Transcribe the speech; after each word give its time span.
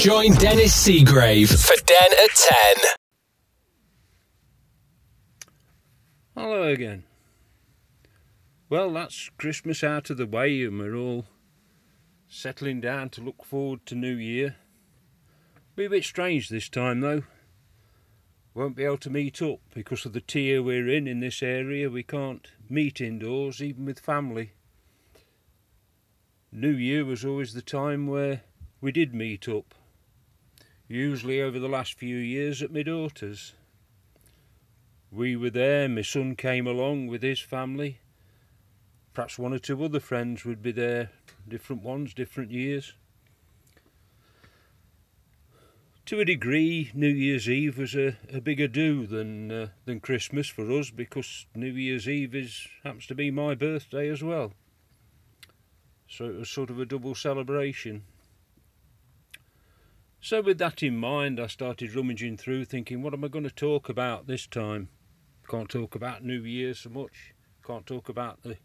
Join 0.00 0.32
Dennis 0.32 0.72
Seagrave 0.74 1.50
for 1.62 1.76
Den 1.84 2.12
at 2.24 2.30
10. 2.34 2.76
Hello 6.34 6.62
again. 6.62 7.04
Well, 8.70 8.90
that's 8.94 9.28
Christmas 9.36 9.84
out 9.84 10.08
of 10.08 10.16
the 10.16 10.24
way, 10.24 10.64
and 10.64 10.78
we're 10.78 10.96
all 10.96 11.26
settling 12.30 12.80
down 12.80 13.10
to 13.10 13.20
look 13.20 13.44
forward 13.44 13.84
to 13.84 13.94
New 13.94 14.14
Year. 14.14 14.56
Be 15.76 15.84
a 15.84 15.90
bit 15.90 16.04
strange 16.04 16.48
this 16.48 16.70
time, 16.70 17.00
though. 17.00 17.24
Won't 18.54 18.76
be 18.76 18.84
able 18.84 18.96
to 18.96 19.10
meet 19.10 19.42
up 19.42 19.60
because 19.74 20.06
of 20.06 20.14
the 20.14 20.22
tier 20.22 20.62
we're 20.62 20.88
in 20.88 21.06
in 21.06 21.20
this 21.20 21.42
area. 21.42 21.90
We 21.90 22.04
can't 22.04 22.48
meet 22.70 23.02
indoors, 23.02 23.60
even 23.62 23.84
with 23.84 24.00
family. 24.00 24.52
New 26.50 26.72
Year 26.72 27.04
was 27.04 27.22
always 27.22 27.52
the 27.52 27.60
time 27.60 28.06
where 28.06 28.44
we 28.80 28.92
did 28.92 29.14
meet 29.14 29.46
up, 29.46 29.74
usually 30.90 31.40
over 31.40 31.60
the 31.60 31.68
last 31.68 31.94
few 31.94 32.16
years 32.16 32.62
at 32.62 32.72
my 32.72 32.82
daughter's. 32.82 33.54
We 35.12 35.36
were 35.36 35.50
there, 35.50 35.88
my 35.88 36.02
son 36.02 36.34
came 36.34 36.66
along 36.66 37.06
with 37.06 37.22
his 37.22 37.40
family. 37.40 37.98
Perhaps 39.14 39.38
one 39.38 39.52
or 39.52 39.58
two 39.58 39.82
other 39.84 40.00
friends 40.00 40.44
would 40.44 40.62
be 40.62 40.72
there, 40.72 41.10
different 41.48 41.82
ones, 41.82 42.12
different 42.12 42.50
years. 42.50 42.94
To 46.06 46.18
a 46.18 46.24
degree, 46.24 46.90
New 46.92 47.08
Year's 47.08 47.48
Eve 47.48 47.78
was 47.78 47.94
a, 47.94 48.16
a 48.32 48.40
bigger 48.40 48.66
do 48.66 49.06
than 49.06 49.52
uh, 49.52 49.68
than 49.84 50.00
Christmas 50.00 50.48
for 50.48 50.68
us 50.72 50.90
because 50.90 51.46
New 51.54 51.70
Year's 51.70 52.08
Eve 52.08 52.34
is 52.34 52.66
happens 52.82 53.06
to 53.06 53.14
be 53.14 53.30
my 53.30 53.54
birthday 53.54 54.08
as 54.08 54.22
well. 54.22 54.54
So 56.08 56.24
it 56.24 56.36
was 56.36 56.50
sort 56.50 56.70
of 56.70 56.80
a 56.80 56.84
double 56.84 57.14
celebration. 57.14 58.02
So, 60.22 60.42
with 60.42 60.58
that 60.58 60.82
in 60.82 60.98
mind, 60.98 61.40
I 61.40 61.46
started 61.46 61.94
rummaging 61.94 62.36
through 62.36 62.66
thinking, 62.66 63.02
what 63.02 63.14
am 63.14 63.24
I 63.24 63.28
going 63.28 63.44
to 63.44 63.50
talk 63.50 63.88
about 63.88 64.26
this 64.26 64.46
time? 64.46 64.90
Can't 65.48 65.68
talk 65.68 65.94
about 65.94 66.22
New 66.22 66.42
Year 66.42 66.74
so 66.74 66.90
much, 66.90 67.32
can't 67.66 67.86
talk 67.86 68.10
about 68.10 68.42
the 68.42 68.58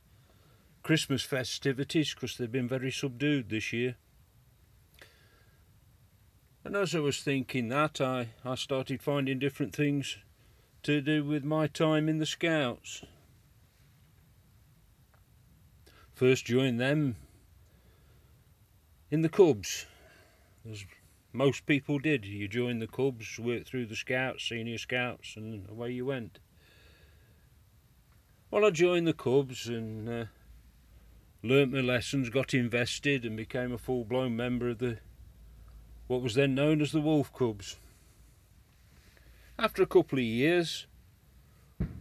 Christmas 0.84 1.24
festivities 1.24 2.14
because 2.14 2.36
they've 2.36 2.52
been 2.52 2.68
very 2.68 2.92
subdued 2.92 3.50
this 3.50 3.72
year. 3.72 3.96
And 6.66 6.76
as 6.76 6.94
I 6.94 7.00
was 7.00 7.22
thinking 7.22 7.70
that, 7.70 8.02
I, 8.02 8.30
I 8.44 8.56
started 8.56 9.02
finding 9.02 9.40
different 9.40 9.74
things 9.74 10.18
to 10.84 11.00
do 11.00 11.24
with 11.24 11.46
my 11.46 11.68
time 11.68 12.10
in 12.10 12.18
the 12.18 12.26
Scouts. 12.26 13.04
First 16.14 16.46
joined 16.46 16.82
them 16.82 17.16
in 19.10 19.22
the 19.22 19.30
Cubs, 19.30 19.86
as 20.70 20.84
most 21.36 21.66
people 21.66 22.00
did. 22.00 22.26
You 22.26 22.48
joined 22.48 22.82
the 22.82 22.88
Cubs, 22.88 23.38
worked 23.38 23.68
through 23.68 23.88
the 23.88 23.96
Scouts, 23.96 24.48
Senior 24.48 24.78
Scouts, 24.78 25.36
and 25.36 25.70
away 25.70 25.92
you 25.92 26.06
went. 26.06 26.40
Well, 28.50 28.66
I 28.66 28.70
joined 28.70 29.06
the 29.06 29.14
Cubs 29.14 29.68
and 29.68 30.08
uh, 30.08 30.26
learnt 31.44 31.74
my 31.74 31.82
lessons, 31.82 32.30
got 32.30 32.54
invested, 32.54 33.26
and 33.26 33.36
became 33.36 33.74
a 33.74 33.78
full 33.78 34.06
blown 34.06 34.36
member 34.36 34.70
of 34.70 34.78
the 34.78 35.00
what 36.08 36.22
was 36.22 36.36
then 36.36 36.56
known 36.56 36.82
as 36.82 36.92
the 36.92 37.02
Wolf 37.02 37.34
Cubs. 37.34 37.76
After 39.60 39.84
a 39.84 39.88
couple 39.88 40.20
of 40.20 40.26
years, 40.26 40.86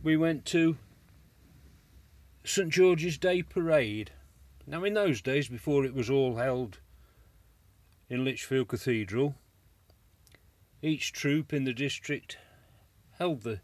we 0.03 0.17
went 0.17 0.45
to 0.47 0.77
St 2.45 2.69
George's 2.69 3.19
Day 3.19 3.43
Parade. 3.43 4.13
Now, 4.67 4.85
in 4.85 4.95
those 4.95 5.21
days, 5.21 5.49
before 5.49 5.85
it 5.85 5.95
was 5.95 6.11
all 6.11 6.37
held 6.37 6.79
in 8.09 8.25
Lichfield 8.25 8.69
Cathedral, 8.69 9.35
each 10.83 11.13
troop 11.13 11.53
in 11.53 11.65
the 11.65 11.73
district 11.73 12.37
held 13.19 13.43
the 13.43 13.61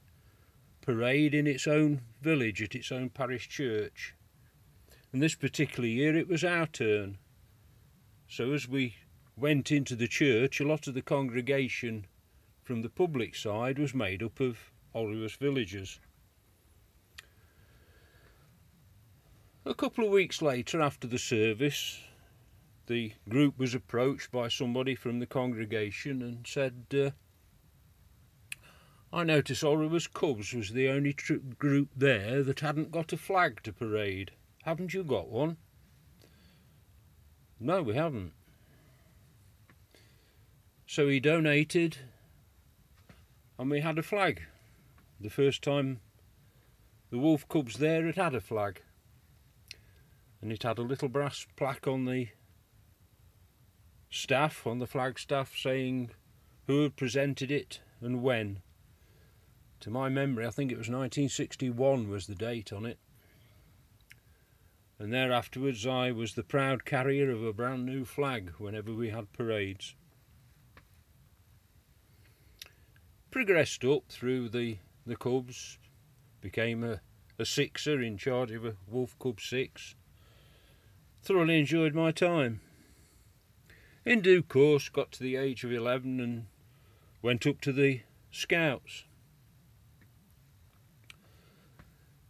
parade 0.81 1.35
in 1.35 1.47
its 1.47 1.67
own 1.67 2.01
village 2.23 2.63
at 2.63 2.75
its 2.75 2.91
own 2.91 3.11
parish 3.11 3.49
church. 3.49 4.15
And 5.13 5.23
this 5.23 5.35
particular 5.35 5.89
year 5.89 6.17
it 6.17 6.29
was 6.29 6.45
our 6.45 6.67
turn. 6.67 7.19
So 8.29 8.53
as 8.53 8.69
we 8.69 8.97
went 9.37 9.71
into 9.71 9.97
the 9.97 10.09
church, 10.09 10.61
a 10.61 10.67
lot 10.67 10.87
of 10.87 10.95
the 10.95 11.03
congregation 11.03 12.07
from 12.63 12.83
the 12.83 12.89
public 12.89 13.35
side 13.35 13.79
was 13.79 13.95
made 13.95 14.23
up 14.23 14.41
of 14.41 14.71
Alrewas 14.95 15.37
villagers. 15.37 15.99
A 19.67 19.75
couple 19.75 20.05
of 20.05 20.11
weeks 20.11 20.41
later, 20.41 20.81
after 20.81 21.07
the 21.07 21.19
service, 21.19 22.01
the 22.91 23.13
group 23.29 23.57
was 23.57 23.73
approached 23.73 24.33
by 24.33 24.49
somebody 24.49 24.97
from 24.97 25.21
the 25.21 25.27
congregation 25.27 26.21
and 26.23 26.45
said, 26.45 26.87
uh, 26.93 27.11
I 29.13 29.23
notice 29.23 29.63
Alrewas 29.63 30.13
Cubs 30.13 30.53
was 30.53 30.71
the 30.71 30.89
only 30.89 31.15
group 31.61 31.91
there 31.95 32.43
that 32.43 32.59
hadn't 32.59 32.91
got 32.91 33.13
a 33.13 33.17
flag 33.17 33.63
to 33.63 33.73
parade. 33.73 34.33
Haven't 34.65 34.93
you 34.93 35.05
got 35.05 35.29
one? 35.29 35.57
No, 37.61 37.81
we 37.81 37.95
haven't. 37.95 38.33
So 40.89 41.07
he 41.07 41.21
donated, 41.21 41.97
and 43.57 43.71
we 43.71 43.83
had 43.83 43.99
a 43.99 44.03
flag. 44.03 44.43
The 45.21 45.31
first 45.31 45.63
time 45.63 46.01
the 47.11 47.19
Wolf 47.21 47.49
Cubs 47.49 47.77
there 47.77 48.07
had 48.07 48.17
had 48.17 48.35
a 48.35 48.41
flag. 48.41 48.83
And 50.43 50.51
it 50.51 50.65
had 50.65 50.79
a 50.79 50.83
little 50.83 51.09
brass 51.09 51.47
plaque 51.55 51.87
on 51.87 52.07
the 52.07 52.31
staff, 54.11 54.67
on 54.67 54.79
the 54.79 54.87
flagstaff, 54.87 55.57
saying 55.57 56.11
who 56.67 56.83
had 56.83 56.97
presented 56.97 57.51
it 57.51 57.81
and 58.01 58.23
when. 58.23 58.61
To 59.81 59.91
my 59.91 60.09
memory, 60.09 60.47
I 60.47 60.51
think 60.51 60.71
it 60.71 60.79
was 60.79 60.89
1961 60.89 62.11
was 62.11 62.27
the 62.27 62.35
date 62.35 62.73
on 62.73 62.85
it. 62.85 62.99
And 64.99 65.13
thereafterwards, 65.13 65.87
I 65.87 66.11
was 66.11 66.35
the 66.35 66.43
proud 66.43 66.85
carrier 66.85 67.31
of 67.31 67.43
a 67.43 67.55
brand 67.55 67.87
new 67.87 68.05
flag 68.05 68.53
whenever 68.59 68.93
we 68.93 69.09
had 69.09 69.33
parades. 69.33 69.95
Progressed 73.31 73.85
up 73.85 74.05
through 74.11 74.51
the, 74.51 74.77
the 75.07 75.17
Cubs, 75.17 75.79
became 76.43 76.85
a, 76.85 77.01
a 77.39 77.47
sixer 77.47 78.03
in 78.03 78.19
charge 78.19 78.51
of 78.51 78.67
a 78.67 78.77
Wolf 78.87 79.17
Cub 79.19 79.41
six. 79.41 79.95
Thoroughly 81.23 81.61
enjoyed 81.61 81.95
my 81.95 82.13
time. 82.13 82.61
In 84.05 84.23
due 84.23 84.43
course, 84.43 84.89
got 84.89 85.13
to 85.13 85.23
the 85.23 85.37
age 85.37 85.63
of 85.63 85.73
11 85.73 86.21
and 86.21 86.47
went 87.21 87.47
up 87.47 87.61
to 87.61 87.73
the 87.73 88.01
Scouts. 88.31 89.05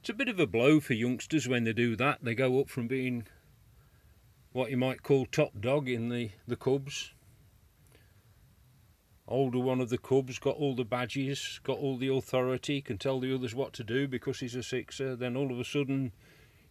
It's 0.00 0.08
a 0.08 0.14
bit 0.14 0.28
of 0.28 0.40
a 0.40 0.46
blow 0.46 0.80
for 0.80 0.94
youngsters 0.94 1.46
when 1.46 1.64
they 1.64 1.72
do 1.72 1.94
that. 1.94 2.18
They 2.22 2.34
go 2.34 2.58
up 2.58 2.68
from 2.68 2.88
being 2.88 3.26
what 4.52 4.70
you 4.70 4.76
might 4.76 5.04
call 5.04 5.26
top 5.26 5.60
dog 5.60 5.88
in 5.88 6.08
the, 6.08 6.30
the 6.48 6.56
Cubs. 6.56 7.12
Older 9.28 9.60
one 9.60 9.80
of 9.80 9.90
the 9.90 9.98
Cubs 9.98 10.40
got 10.40 10.56
all 10.56 10.74
the 10.74 10.84
badges, 10.84 11.60
got 11.62 11.78
all 11.78 11.96
the 11.96 12.12
authority, 12.12 12.80
can 12.80 12.98
tell 12.98 13.20
the 13.20 13.32
others 13.32 13.54
what 13.54 13.72
to 13.74 13.84
do 13.84 14.08
because 14.08 14.40
he's 14.40 14.56
a 14.56 14.62
sixer. 14.64 15.14
Then 15.14 15.36
all 15.36 15.52
of 15.52 15.60
a 15.60 15.64
sudden, 15.64 16.10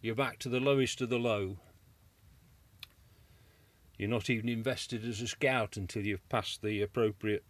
you're 0.02 0.14
back 0.14 0.38
to 0.40 0.50
the 0.50 0.60
lowest 0.60 1.00
of 1.00 1.08
the 1.08 1.18
low. 1.18 1.56
You're 4.00 4.08
not 4.08 4.30
even 4.30 4.48
invested 4.48 5.04
as 5.04 5.20
a 5.20 5.26
scout 5.26 5.76
until 5.76 6.06
you've 6.06 6.26
passed 6.30 6.62
the 6.62 6.80
appropriate 6.80 7.44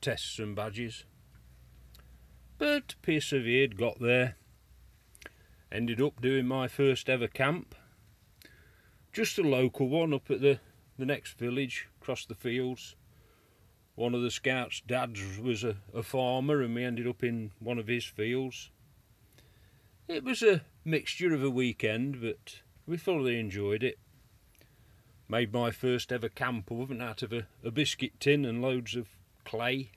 tests 0.00 0.40
and 0.40 0.56
badges. 0.56 1.04
But 2.58 2.96
persevered, 3.02 3.76
got 3.76 4.00
there 4.00 4.34
ended 5.70 6.02
up 6.02 6.20
doing 6.20 6.48
my 6.48 6.66
first 6.66 7.08
ever 7.08 7.28
camp. 7.28 7.76
Just 9.12 9.38
a 9.38 9.42
local 9.42 9.88
one 9.88 10.12
up 10.12 10.28
at 10.28 10.40
the, 10.40 10.58
the 10.98 11.06
next 11.06 11.38
village, 11.38 11.86
across 12.02 12.26
the 12.26 12.34
fields. 12.34 12.96
One 13.94 14.12
of 14.12 14.22
the 14.22 14.30
scouts' 14.32 14.82
dads 14.84 15.38
was 15.38 15.62
a, 15.62 15.76
a 15.94 16.02
farmer 16.02 16.62
and 16.62 16.74
we 16.74 16.82
ended 16.82 17.06
up 17.06 17.22
in 17.22 17.52
one 17.60 17.78
of 17.78 17.86
his 17.86 18.06
fields. 18.06 18.72
It 20.08 20.24
was 20.24 20.42
a 20.42 20.62
mixture 20.84 21.32
of 21.32 21.44
a 21.44 21.50
weekend, 21.50 22.20
but 22.20 22.62
we 22.88 22.96
thoroughly 22.96 23.38
enjoyed 23.38 23.84
it. 23.84 24.00
Made 25.28 25.52
my 25.52 25.70
first 25.70 26.12
ever 26.12 26.28
camp 26.28 26.70
oven 26.70 27.02
out 27.02 27.22
of 27.22 27.32
a, 27.32 27.46
a 27.64 27.70
biscuit 27.70 28.12
tin 28.20 28.44
and 28.44 28.62
loads 28.62 28.94
of 28.94 29.08
clay. 29.44 29.90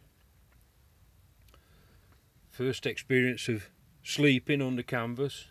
First 2.49 2.85
experience 2.85 3.47
of 3.47 3.69
sleeping 4.03 4.61
under 4.61 4.81
canvas. 4.81 5.45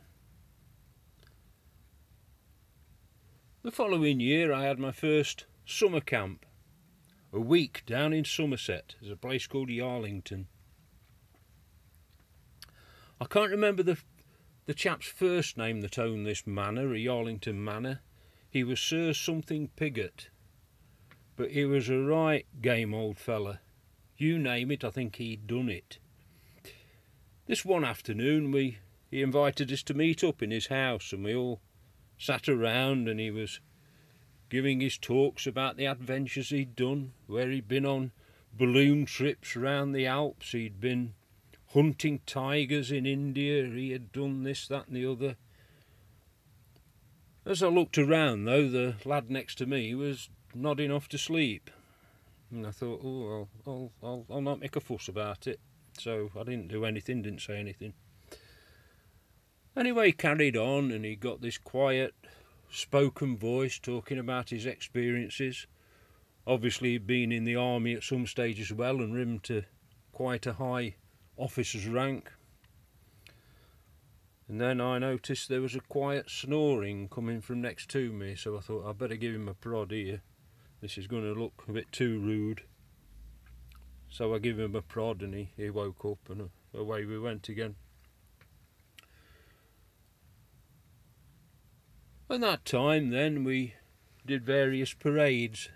The 3.62 3.70
following 3.70 4.18
year 4.18 4.52
I 4.52 4.64
had 4.64 4.78
my 4.78 4.92
first 4.92 5.44
summer 5.64 6.00
camp, 6.00 6.44
a 7.32 7.40
week 7.40 7.84
down 7.86 8.12
in 8.12 8.24
Somerset. 8.24 8.96
There's 9.00 9.12
a 9.12 9.16
place 9.16 9.46
called 9.46 9.68
Yarlington. 9.68 10.46
I 13.20 13.26
can't 13.26 13.50
remember 13.50 13.82
the 13.82 13.98
the 14.66 14.74
chap's 14.74 15.06
first 15.06 15.56
name 15.56 15.80
that 15.80 15.98
owned 15.98 16.26
this 16.26 16.46
manor, 16.46 16.92
a 16.92 16.98
Yarlington 16.98 17.54
manor. 17.54 18.00
He 18.50 18.64
was 18.64 18.80
Sir 18.80 19.12
something 19.12 19.68
Piggott. 19.76 20.28
But 21.36 21.50
he 21.52 21.64
was 21.64 21.88
a 21.88 21.98
right 21.98 22.46
game 22.60 22.94
old 22.94 23.18
fella. 23.18 23.60
You 24.16 24.38
name 24.38 24.70
it, 24.70 24.84
I 24.84 24.90
think 24.90 25.16
he'd 25.16 25.46
done 25.46 25.68
it. 25.68 25.98
This 27.46 27.64
one 27.64 27.84
afternoon 27.84 28.50
we 28.50 28.78
he 29.10 29.22
invited 29.22 29.72
us 29.72 29.82
to 29.84 29.94
meet 29.94 30.22
up 30.22 30.42
in 30.42 30.50
his 30.50 30.66
house 30.66 31.12
and 31.12 31.24
we 31.24 31.34
all 31.34 31.60
sat 32.18 32.48
around 32.48 33.08
and 33.08 33.18
he 33.18 33.30
was 33.30 33.60
giving 34.50 34.80
his 34.80 34.98
talks 34.98 35.46
about 35.46 35.76
the 35.76 35.86
adventures 35.86 36.50
he'd 36.50 36.74
done, 36.74 37.12
where 37.26 37.50
he'd 37.50 37.68
been 37.68 37.86
on 37.86 38.12
balloon 38.52 39.06
trips 39.06 39.56
round 39.56 39.94
the 39.94 40.06
Alps, 40.06 40.52
he'd 40.52 40.80
been 40.80 41.14
hunting 41.72 42.20
tigers 42.26 42.90
in 42.90 43.06
India, 43.06 43.66
he 43.66 43.90
had 43.90 44.10
done 44.10 44.42
this, 44.42 44.66
that, 44.68 44.88
and 44.88 44.96
the 44.96 45.06
other. 45.06 45.36
As 47.48 47.62
I 47.62 47.68
looked 47.68 47.96
around, 47.96 48.44
though, 48.44 48.68
the 48.68 48.96
lad 49.06 49.30
next 49.30 49.54
to 49.54 49.64
me 49.64 49.94
was 49.94 50.28
nodding 50.54 50.92
off 50.92 51.08
to 51.08 51.16
sleep. 51.16 51.70
And 52.50 52.66
I 52.66 52.70
thought, 52.70 53.00
oh, 53.02 53.48
I'll, 53.66 53.72
I'll, 53.72 53.92
I'll, 54.02 54.26
I'll 54.30 54.42
not 54.42 54.60
make 54.60 54.76
a 54.76 54.80
fuss 54.80 55.08
about 55.08 55.46
it. 55.46 55.58
So 55.98 56.30
I 56.38 56.42
didn't 56.42 56.68
do 56.68 56.84
anything, 56.84 57.22
didn't 57.22 57.40
say 57.40 57.58
anything. 57.58 57.94
Anyway, 59.74 60.08
he 60.08 60.12
carried 60.12 60.58
on 60.58 60.90
and 60.90 61.06
he 61.06 61.16
got 61.16 61.40
this 61.40 61.56
quiet, 61.56 62.14
spoken 62.70 63.38
voice 63.38 63.78
talking 63.78 64.18
about 64.18 64.50
his 64.50 64.66
experiences. 64.66 65.66
Obviously, 66.46 66.98
been 66.98 67.32
in 67.32 67.46
the 67.46 67.56
army 67.56 67.94
at 67.94 68.02
some 68.02 68.26
stage 68.26 68.60
as 68.60 68.74
well 68.74 68.96
and 68.96 69.14
risen 69.14 69.38
to 69.44 69.62
quite 70.12 70.46
a 70.46 70.52
high 70.52 70.96
officer's 71.38 71.86
rank. 71.86 72.30
And 74.48 74.60
then 74.60 74.80
I 74.80 74.98
noticed 74.98 75.48
there 75.48 75.60
was 75.60 75.74
a 75.74 75.80
quiet 75.80 76.30
snoring 76.30 77.08
coming 77.08 77.42
from 77.42 77.60
next 77.60 77.90
to 77.90 78.10
me, 78.12 78.34
so 78.34 78.56
I 78.56 78.60
thought 78.60 78.88
I'd 78.88 78.96
better 78.96 79.16
give 79.16 79.34
him 79.34 79.46
a 79.46 79.54
prod 79.54 79.90
here. 79.90 80.22
This 80.80 80.96
is 80.96 81.06
going 81.06 81.22
to 81.22 81.38
look 81.38 81.64
a 81.68 81.72
bit 81.72 81.92
too 81.92 82.18
rude. 82.18 82.62
So 84.08 84.34
I 84.34 84.38
give 84.38 84.58
him 84.58 84.74
a 84.74 84.80
prod 84.80 85.20
and 85.20 85.34
he, 85.34 85.50
he 85.56 85.68
woke 85.68 86.02
up 86.04 86.30
and 86.30 86.48
away 86.72 87.04
we 87.04 87.18
went 87.18 87.50
again. 87.50 87.74
At 92.30 92.40
that 92.40 92.64
time, 92.64 93.10
then, 93.10 93.44
we 93.44 93.74
did 94.26 94.44
various 94.44 94.92
parades. 94.92 95.70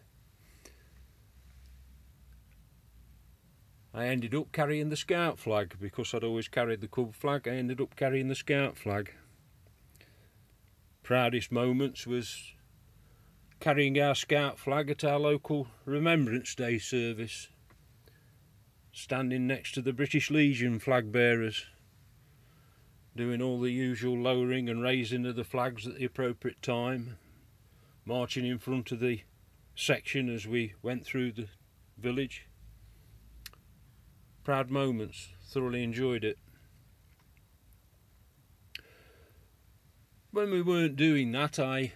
I 3.94 4.06
ended 4.06 4.35
up 4.35 4.53
carrying 4.53 4.89
the 4.89 4.97
scout 4.97 5.39
flag 5.39 5.77
because 5.81 6.15
I'd 6.15 6.25
always 6.25 6.49
carried 6.49 6.81
the 6.81 6.89
cub 6.89 7.15
flag. 7.15 7.47
I 7.47 7.53
ended 7.53 7.81
up 7.81 7.94
carrying 7.94 8.29
the 8.29 8.35
scout 8.35 8.77
flag. 8.77 9.12
Proudest 11.03 11.53
moments 11.53 12.06
was 12.06 12.55
carrying 13.61 14.00
our 14.00 14.15
scout 14.15 14.59
flag 14.59 14.91
at 14.91 15.05
our 15.05 15.19
local 15.19 15.69
Remembrance 15.85 16.55
Day 16.55 16.79
service, 16.79 17.49
standing 18.93 19.47
next 19.47 19.73
to 19.73 19.83
the 19.83 19.93
British 19.93 20.31
Legion 20.31 20.79
flag 20.79 21.12
bearers 21.12 21.67
doing 23.15 23.43
all 23.43 23.61
the 23.61 23.71
usual 23.71 24.17
lowering 24.17 24.69
and 24.69 24.83
raising 24.83 25.27
of 25.27 25.37
the 25.37 25.44
flags 25.44 25.87
at 25.87 25.99
the 25.99 26.05
appropriate 26.05 26.62
time, 26.62 27.19
marching 28.05 28.47
in 28.47 28.59
front 28.59 28.91
of 28.91 29.00
the 29.00 29.21
section 29.75 30.35
as 30.35 30.47
we 30.47 30.75
went 30.83 31.05
through 31.05 31.33
the 31.33 31.49
village. 31.99 32.47
Proud 34.44 34.71
moments, 34.71 35.29
thoroughly 35.44 35.83
enjoyed 35.83 36.25
it. 36.25 36.39
When 40.31 40.50
we 40.50 40.62
weren't 40.62 40.97
doing 40.97 41.31
that, 41.33 41.59
I 41.59 41.93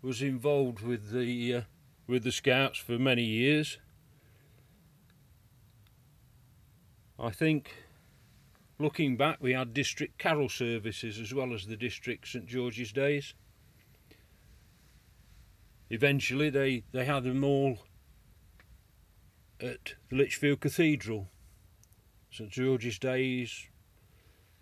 was 0.00 0.22
involved 0.22 0.80
with 0.80 1.10
the 1.10 1.54
uh, 1.54 1.60
with 2.06 2.24
the 2.24 2.32
scouts 2.32 2.78
for 2.78 2.98
many 2.98 3.24
years. 3.24 3.78
I 7.18 7.30
think 7.30 7.70
Looking 8.82 9.16
back, 9.16 9.36
we 9.40 9.52
had 9.52 9.74
district 9.74 10.18
carol 10.18 10.48
services 10.48 11.20
as 11.20 11.32
well 11.32 11.54
as 11.54 11.66
the 11.66 11.76
district 11.76 12.26
St 12.26 12.46
George's 12.46 12.90
Days. 12.90 13.34
Eventually, 15.88 16.50
they, 16.50 16.82
they 16.90 17.04
had 17.04 17.22
them 17.22 17.44
all 17.44 17.78
at 19.60 19.94
Lichfield 20.10 20.58
Cathedral. 20.58 21.28
St 22.32 22.48
George's 22.48 22.98
Days, 22.98 23.68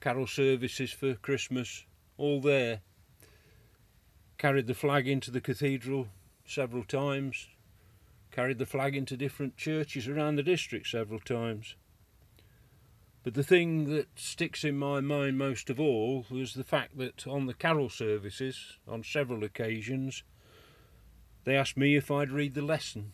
carol 0.00 0.26
services 0.26 0.90
for 0.90 1.14
Christmas, 1.14 1.84
all 2.18 2.40
there. 2.40 2.80
Carried 4.38 4.66
the 4.66 4.74
flag 4.74 5.06
into 5.06 5.30
the 5.30 5.40
cathedral 5.40 6.08
several 6.44 6.82
times, 6.82 7.46
carried 8.32 8.58
the 8.58 8.66
flag 8.66 8.96
into 8.96 9.16
different 9.16 9.56
churches 9.56 10.08
around 10.08 10.34
the 10.34 10.42
district 10.42 10.88
several 10.88 11.20
times. 11.20 11.76
But 13.22 13.34
the 13.34 13.44
thing 13.44 13.84
that 13.84 14.18
sticks 14.18 14.64
in 14.64 14.76
my 14.76 15.00
mind 15.00 15.38
most 15.38 15.70
of 15.70 15.78
all 15.78 16.26
was 16.28 16.54
the 16.54 16.64
fact 16.64 16.98
that 16.98 17.24
on 17.24 17.46
the 17.46 17.54
carol 17.54 17.88
services, 17.88 18.78
on 18.88 19.04
several 19.04 19.44
occasions, 19.44 20.24
they 21.44 21.56
asked 21.56 21.76
me 21.76 21.94
if 21.94 22.10
I'd 22.10 22.30
read 22.30 22.54
the 22.54 22.62
lesson. 22.62 23.12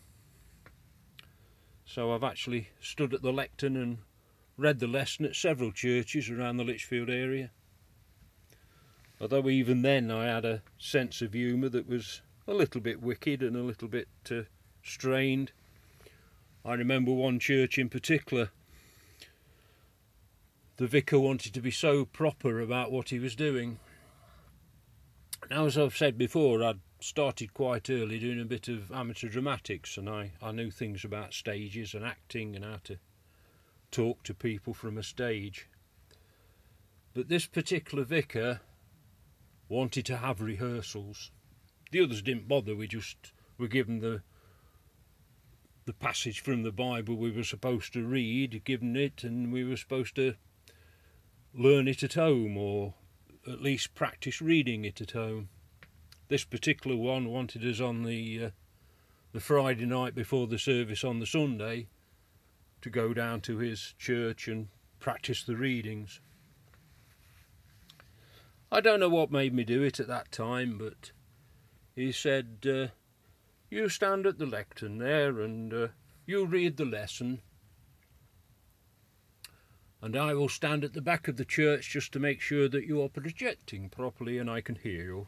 So 1.85 2.11
I've 2.11 2.23
actually 2.23 2.69
stood 2.81 3.13
at 3.13 3.21
the 3.21 3.31
lectern 3.31 3.77
and 3.77 3.99
read 4.57 4.79
the 4.79 4.87
lesson 4.87 5.25
at 5.25 5.35
several 5.35 5.71
churches 5.71 6.29
around 6.29 6.57
the 6.57 6.63
Lichfield 6.63 7.09
area. 7.09 7.51
Although 9.21 9.49
even 9.49 9.81
then 9.81 10.11
I 10.11 10.25
had 10.25 10.45
a 10.45 10.61
sense 10.77 11.21
of 11.21 11.33
humour 11.33 11.69
that 11.69 11.87
was 11.87 12.21
a 12.47 12.53
little 12.53 12.81
bit 12.81 13.01
wicked 13.01 13.41
and 13.41 13.55
a 13.55 13.63
little 13.63 13.87
bit 13.87 14.07
uh, 14.31 14.41
strained. 14.83 15.51
I 16.65 16.73
remember 16.73 17.11
one 17.11 17.39
church 17.39 17.77
in 17.77 17.89
particular 17.89 18.49
the 20.77 20.87
vicar 20.87 21.19
wanted 21.19 21.53
to 21.55 21.61
be 21.61 21.71
so 21.71 22.05
proper 22.05 22.61
about 22.61 22.91
what 22.91 23.09
he 23.09 23.17
was 23.17 23.35
doing. 23.35 23.79
Now, 25.49 25.65
as 25.65 25.77
I've 25.77 25.97
said 25.97 26.17
before, 26.17 26.63
I'd 26.63 26.79
started 26.99 27.53
quite 27.53 27.89
early 27.89 28.19
doing 28.19 28.39
a 28.39 28.45
bit 28.45 28.67
of 28.67 28.91
amateur 28.91 29.27
dramatics, 29.27 29.97
and 29.97 30.07
I, 30.07 30.33
I 30.41 30.51
knew 30.51 30.69
things 30.69 31.03
about 31.03 31.33
stages 31.33 31.93
and 31.93 32.05
acting 32.05 32.55
and 32.55 32.63
how 32.63 32.79
to 32.85 32.99
talk 33.91 34.23
to 34.23 34.33
people 34.33 34.73
from 34.73 34.97
a 34.97 35.03
stage. 35.03 35.67
But 37.13 37.29
this 37.29 37.45
particular 37.45 38.03
vicar 38.03 38.61
wanted 39.69 40.05
to 40.05 40.17
have 40.17 40.41
rehearsals. 40.41 41.31
The 41.91 42.03
others 42.03 42.21
didn't 42.21 42.47
bother, 42.47 42.75
we 42.75 42.87
just 42.87 43.31
were 43.57 43.67
given 43.67 43.99
the 43.99 44.21
the 45.85 45.93
passage 45.93 46.41
from 46.41 46.63
the 46.63 46.71
Bible 46.71 47.15
we 47.15 47.31
were 47.31 47.45
supposed 47.45 47.93
to 47.93 48.05
read, 48.05 48.61
given 48.65 48.97
it, 48.97 49.23
and 49.23 49.53
we 49.53 49.63
were 49.63 49.77
supposed 49.77 50.15
to 50.17 50.33
learn 51.53 51.87
it 51.87 52.03
at 52.03 52.15
home 52.15 52.57
or 52.57 52.93
at 53.47 53.61
least 53.61 53.95
practice 53.95 54.41
reading 54.41 54.83
it 54.83 54.99
at 54.99 55.11
home. 55.11 55.47
This 56.27 56.43
particular 56.43 56.97
one 56.97 57.29
wanted 57.29 57.65
us 57.65 57.79
on 57.79 58.03
the 58.03 58.45
uh, 58.45 58.49
the 59.31 59.39
Friday 59.39 59.85
night 59.85 60.13
before 60.13 60.45
the 60.47 60.59
service 60.59 61.05
on 61.05 61.19
the 61.19 61.25
Sunday 61.25 61.87
to 62.81 62.89
go 62.89 63.13
down 63.13 63.41
to 63.41 63.57
his 63.57 63.93
church 63.97 64.47
and 64.47 64.67
practice 64.99 65.43
the 65.43 65.55
readings. 65.55 66.19
I 68.71 68.81
don't 68.81 68.99
know 68.99 69.09
what 69.09 69.31
made 69.31 69.53
me 69.53 69.63
do 69.63 69.83
it 69.83 69.99
at 69.99 70.07
that 70.07 70.31
time, 70.31 70.77
but 70.77 71.11
he 71.95 72.11
said, 72.11 72.67
uh, 72.67 72.87
You 73.69 73.89
stand 73.89 74.25
at 74.25 74.37
the 74.37 74.45
lectern 74.45 74.97
there 74.97 75.39
and 75.39 75.73
uh, 75.73 75.87
you 76.25 76.45
read 76.45 76.77
the 76.77 76.85
lesson 76.85 77.41
and 80.01 80.15
I 80.15 80.33
will 80.33 80.49
stand 80.49 80.83
at 80.83 80.93
the 80.93 81.01
back 81.01 81.27
of 81.27 81.37
the 81.37 81.45
church 81.45 81.89
just 81.89 82.11
to 82.13 82.19
make 82.19 82.39
sure 82.39 82.69
that 82.69 82.85
you 82.85 83.01
are 83.01 83.09
projecting 83.09 83.89
properly 83.89 84.37
and 84.37 84.49
I 84.49 84.61
can 84.61 84.75
hear 84.75 85.03
you. 85.03 85.27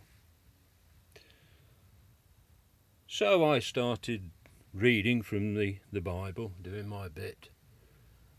So 3.08 3.44
I 3.44 3.60
started 3.60 4.30
reading 4.74 5.22
from 5.22 5.56
the, 5.56 5.80
the 5.92 6.02
Bible, 6.02 6.54
doing 6.62 6.88
my 6.88 7.08
bit. 7.08 7.50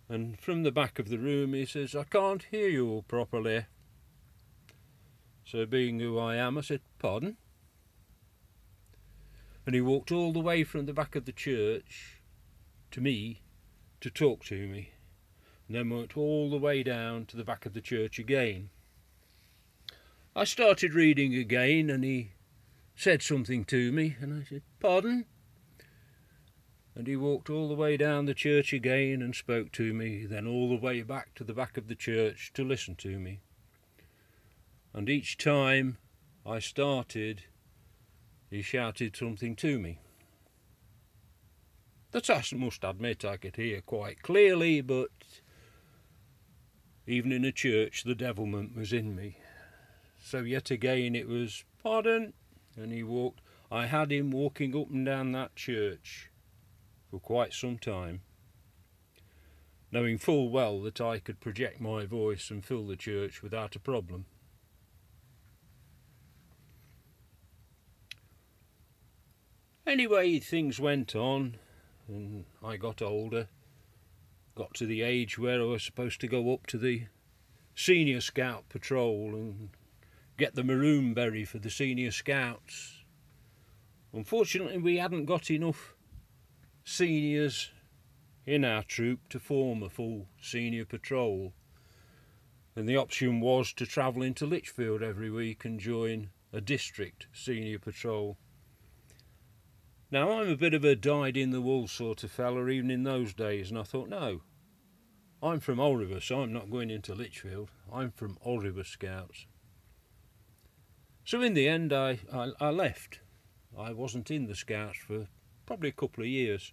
And 0.09 0.39
from 0.39 0.63
the 0.63 0.73
back 0.73 0.99
of 0.99 1.09
the 1.09 1.19
room 1.19 1.55
he 1.55 1.67
says, 1.67 1.95
I 1.95 2.05
can't 2.05 2.47
hear 2.51 2.69
you 2.69 3.05
properly. 3.09 3.67
So 5.45 5.67
being 5.67 6.01
who 6.01 6.19
I 6.19 6.37
am, 6.37 6.59
I 6.59 6.61
said, 6.61 6.81
Pardon? 6.99 7.37
And 9.67 9.75
he 9.75 9.81
walked 9.81 10.11
all 10.11 10.33
the 10.33 10.41
way 10.41 10.65
from 10.65 10.87
the 10.87 10.93
back 10.93 11.15
of 11.15 11.27
the 11.27 11.33
church 11.33 12.21
to 12.91 13.01
me 13.01 13.43
to 14.01 14.11
talk 14.11 14.45
to 14.45 14.67
me 14.67 14.91
and 15.71 15.77
then 15.77 15.89
went 15.89 16.17
all 16.17 16.51
the 16.51 16.59
way 16.59 16.83
down 16.83 17.25
to 17.25 17.37
the 17.37 17.45
back 17.45 17.65
of 17.65 17.75
the 17.75 17.81
church 17.81 18.19
again. 18.19 18.71
I 20.35 20.43
started 20.43 20.95
reading 20.95 21.37
again, 21.37 21.89
and 21.91 22.03
he 22.03 22.33
said 22.97 23.23
something 23.23 23.65
to 23.67 23.93
me, 23.93 24.17
and 24.21 24.35
I 24.35 24.45
said, 24.49 24.63
Pardon? 24.81 25.27
And 27.01 27.07
he 27.07 27.17
walked 27.17 27.49
all 27.49 27.67
the 27.67 27.75
way 27.75 27.97
down 27.97 28.27
the 28.27 28.35
church 28.35 28.75
again 28.75 29.23
and 29.23 29.35
spoke 29.35 29.73
to 29.73 29.95
me, 29.95 30.27
then 30.27 30.47
all 30.47 30.69
the 30.69 30.77
way 30.77 31.01
back 31.01 31.35
to 31.37 31.45
the 31.45 31.55
back 31.55 31.79
of 31.79 31.89
the 31.89 31.95
church 31.95 32.51
to 32.53 32.63
listen 32.63 32.95
to 32.97 33.19
me. 33.19 33.41
And 34.93 35.09
each 35.09 35.39
time 35.39 35.97
I 36.45 36.59
started, 36.59 37.45
he 38.51 38.61
shouted 38.61 39.17
something 39.17 39.57
to 39.57 39.79
me. 39.79 40.01
that 42.11 42.29
I 42.29 42.43
must 42.55 42.85
admit 42.85 43.25
I 43.25 43.39
could 43.39 43.57
hear 43.57 43.81
quite 43.81 44.21
clearly, 44.23 44.83
but 44.83 45.09
even 47.07 47.33
in 47.33 47.47
a 47.47 47.51
church 47.53 48.05
the 48.05 48.15
devilment 48.15 48.77
was 48.77 48.93
in 48.93 49.17
me. 49.17 49.39
So 50.23 50.41
yet 50.41 50.71
again 50.71 51.15
it 51.15 51.27
was, 51.27 51.65
pardon, 51.83 52.35
and 52.77 52.93
he 52.93 53.03
walked. 53.03 53.41
I 53.71 53.87
had 53.87 54.13
him 54.13 54.31
walking 54.31 54.77
up 54.77 54.91
and 54.91 55.07
down 55.07 55.33
that 55.33 55.57
church 55.57 56.30
for 57.11 57.19
quite 57.19 57.53
some 57.53 57.77
time, 57.77 58.21
knowing 59.91 60.19
full 60.19 60.49
well 60.51 60.81
that 60.83 61.01
I 61.01 61.19
could 61.19 61.41
project 61.41 61.81
my 61.81 62.07
voice 62.07 62.51
and 62.51 62.65
fill 62.65 62.87
the 62.87 62.97
church 62.97 63.43
without 63.43 63.75
a 63.75 63.81
problem. 63.81 64.27
Anyway, 69.87 70.39
things 70.39 70.79
went 70.79 71.17
on, 71.17 71.57
and 72.07 72.45
I 72.65 72.77
got 72.77 73.03
older. 73.03 73.49
Got 74.55 74.75
to 74.75 74.87
the 74.87 75.03
age 75.03 75.37
where 75.37 75.61
I 75.61 75.65
was 75.65 75.83
supposed 75.83 76.21
to 76.21 76.29
go 76.29 76.53
up 76.53 76.67
to 76.69 76.79
the 76.79 77.07
senior 77.75 78.21
scout 78.21 78.69
patrol 78.69 79.35
and 79.35 79.71
get 80.37 80.55
the 80.55 80.63
maroon 80.63 81.13
berry 81.13 81.45
for 81.45 81.59
the 81.59 81.71
senior 81.71 82.13
scouts. 82.13 83.03
Unfortunately, 84.13 84.79
we 84.79 84.99
hadn't 84.99 85.25
got 85.25 85.51
enough 85.51 85.95
seniors 86.91 87.71
in 88.47 88.65
our 88.65 88.83
troop 88.83 89.21
to 89.29 89.39
form 89.39 89.81
a 89.81 89.89
full 89.89 90.27
senior 90.41 90.85
patrol. 90.85 91.53
And 92.75 92.89
the 92.89 92.97
option 92.97 93.41
was 93.41 93.73
to 93.75 93.87
travel 93.87 94.23
into 94.23 94.45
Lichfield 94.45 95.01
every 95.01 95.31
week 95.31 95.65
and 95.65 95.79
join 95.79 96.31
a 96.53 96.61
district 96.61 97.29
senior 97.33 97.79
patrol. 97.79 98.39
Now, 100.11 100.33
I'm 100.33 100.49
a 100.49 100.57
bit 100.57 100.75
of 100.75 100.85
a 100.85 100.97
dyed 100.97 101.37
in 101.37 101.53
the 101.53 101.61
wool 101.61 101.87
sort 101.87 102.25
of 102.25 102.33
fella, 102.33 102.69
even 102.69 102.91
in 102.91 103.05
those 103.05 103.33
days, 103.33 103.71
and 103.71 103.79
I 103.79 103.85
thought, 103.85 104.09
no, 104.09 104.41
I'm 105.41 105.61
from 105.61 105.79
Oliver, 105.79 106.21
so 106.21 106.43
I'm 106.43 106.53
not 106.53 106.73
going 106.73 106.91
into 106.91 107.15
Lichfield. 107.15 107.71
I'm 107.93 108.11
from 108.11 108.37
Oliver 108.45 108.83
Scouts. 108.83 109.47
So 111.25 111.41
in 111.41 111.55
the 111.55 111.69
end, 111.69 111.93
I, 111.93 112.19
I, 112.33 112.51
I 112.61 112.71
left. 112.71 113.21
I 113.79 113.93
wasn't 113.93 114.33
in 114.33 114.49
the 114.49 114.57
Scouts 114.57 114.99
for 114.99 115.29
probably 115.67 115.91
a 115.91 115.93
couple 115.93 116.25
of 116.25 116.29
years. 116.29 116.73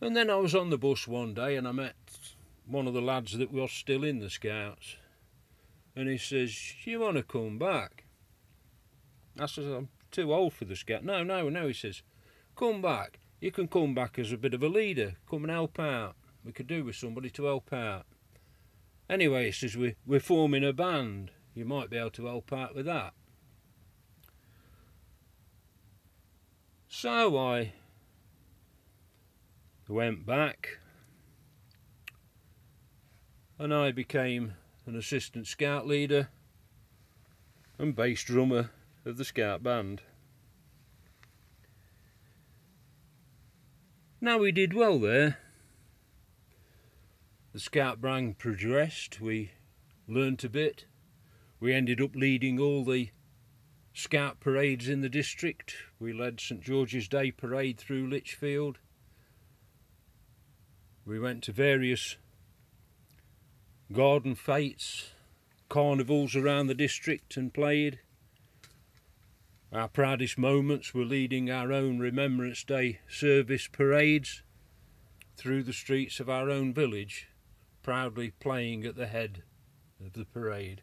And 0.00 0.16
then 0.16 0.30
I 0.30 0.36
was 0.36 0.54
on 0.54 0.70
the 0.70 0.78
bus 0.78 1.08
one 1.08 1.34
day 1.34 1.56
and 1.56 1.66
I 1.66 1.72
met 1.72 1.94
one 2.66 2.86
of 2.86 2.94
the 2.94 3.00
lads 3.00 3.36
that 3.38 3.52
was 3.52 3.70
still 3.70 4.04
in 4.04 4.18
the 4.18 4.30
Scouts. 4.30 4.96
And 5.94 6.08
he 6.08 6.18
says, 6.18 6.74
You 6.84 7.00
want 7.00 7.16
to 7.16 7.22
come 7.22 7.58
back? 7.58 8.04
I 9.38 9.46
says, 9.46 9.66
I'm 9.66 9.88
too 10.10 10.32
old 10.32 10.54
for 10.54 10.64
the 10.64 10.76
scout. 10.76 11.04
No, 11.04 11.22
no, 11.22 11.48
no, 11.48 11.66
he 11.66 11.74
says, 11.74 12.02
come 12.56 12.80
back. 12.80 13.18
You 13.40 13.50
can 13.50 13.68
come 13.68 13.94
back 13.94 14.18
as 14.18 14.32
a 14.32 14.38
bit 14.38 14.54
of 14.54 14.62
a 14.62 14.68
leader. 14.68 15.14
Come 15.28 15.44
and 15.44 15.50
help 15.50 15.78
out. 15.78 16.16
We 16.44 16.52
could 16.52 16.66
do 16.66 16.84
with 16.84 16.96
somebody 16.96 17.28
to 17.30 17.44
help 17.44 17.72
out. 17.72 18.06
Anyway, 19.10 19.46
he 19.46 19.52
says, 19.52 19.76
we, 19.76 19.94
we're 20.06 20.20
forming 20.20 20.64
a 20.64 20.72
band. 20.72 21.32
You 21.54 21.64
might 21.64 21.90
be 21.90 21.98
able 21.98 22.10
to 22.10 22.26
help 22.26 22.52
out 22.52 22.74
with 22.74 22.86
that. 22.86 23.12
So 26.88 27.36
I 27.36 27.72
went 29.88 30.26
back 30.26 30.78
and 33.58 33.72
I 33.72 33.92
became 33.92 34.54
an 34.86 34.96
assistant 34.96 35.46
scout 35.46 35.86
leader 35.86 36.28
and 37.78 37.94
bass 37.94 38.22
drummer 38.22 38.70
of 39.04 39.16
the 39.16 39.24
Scout 39.24 39.62
Band. 39.62 40.02
Now 44.20 44.38
we 44.38 44.50
did 44.52 44.74
well 44.74 44.98
there. 44.98 45.38
The 47.52 47.60
Scout 47.60 48.00
Band 48.00 48.38
progressed, 48.38 49.20
we 49.20 49.52
learnt 50.08 50.44
a 50.44 50.48
bit. 50.48 50.84
We 51.60 51.72
ended 51.72 52.00
up 52.00 52.14
leading 52.14 52.58
all 52.58 52.84
the 52.84 53.10
Scout 53.94 54.40
parades 54.40 54.88
in 54.88 55.00
the 55.00 55.08
district. 55.08 55.74
We 55.98 56.12
led 56.12 56.40
St 56.40 56.60
George's 56.60 57.08
Day 57.08 57.30
parade 57.30 57.78
through 57.78 58.08
Lichfield. 58.08 58.78
We 61.06 61.20
went 61.20 61.44
to 61.44 61.52
various 61.52 62.16
garden 63.92 64.34
fetes, 64.34 65.12
carnivals 65.68 66.34
around 66.34 66.66
the 66.66 66.74
district 66.74 67.36
and 67.36 67.54
played. 67.54 68.00
Our 69.72 69.86
proudest 69.86 70.36
moments 70.36 70.92
were 70.92 71.04
leading 71.04 71.48
our 71.48 71.72
own 71.72 72.00
Remembrance 72.00 72.64
Day 72.64 72.98
service 73.08 73.68
parades 73.68 74.42
through 75.36 75.62
the 75.62 75.72
streets 75.72 76.18
of 76.18 76.28
our 76.28 76.50
own 76.50 76.74
village, 76.74 77.28
proudly 77.84 78.32
playing 78.40 78.84
at 78.84 78.96
the 78.96 79.06
head 79.06 79.44
of 80.04 80.14
the 80.14 80.24
parade. 80.24 80.82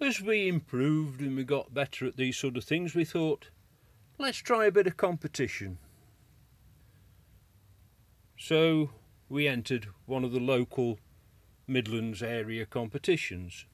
As 0.00 0.22
we 0.22 0.48
improved 0.48 1.20
and 1.20 1.36
we 1.36 1.44
got 1.44 1.74
better 1.74 2.06
at 2.06 2.16
these 2.16 2.38
sort 2.38 2.56
of 2.56 2.64
things, 2.64 2.94
we 2.94 3.04
thought, 3.04 3.50
let's 4.16 4.38
try 4.38 4.64
a 4.64 4.72
bit 4.72 4.86
of 4.86 4.96
competition. 4.96 5.78
So 8.36 8.90
we 9.28 9.48
entered 9.48 9.88
one 10.06 10.24
of 10.24 10.32
the 10.32 10.40
local 10.40 10.98
Midlands 11.66 12.22
area 12.22 12.66
competitions 12.66 13.66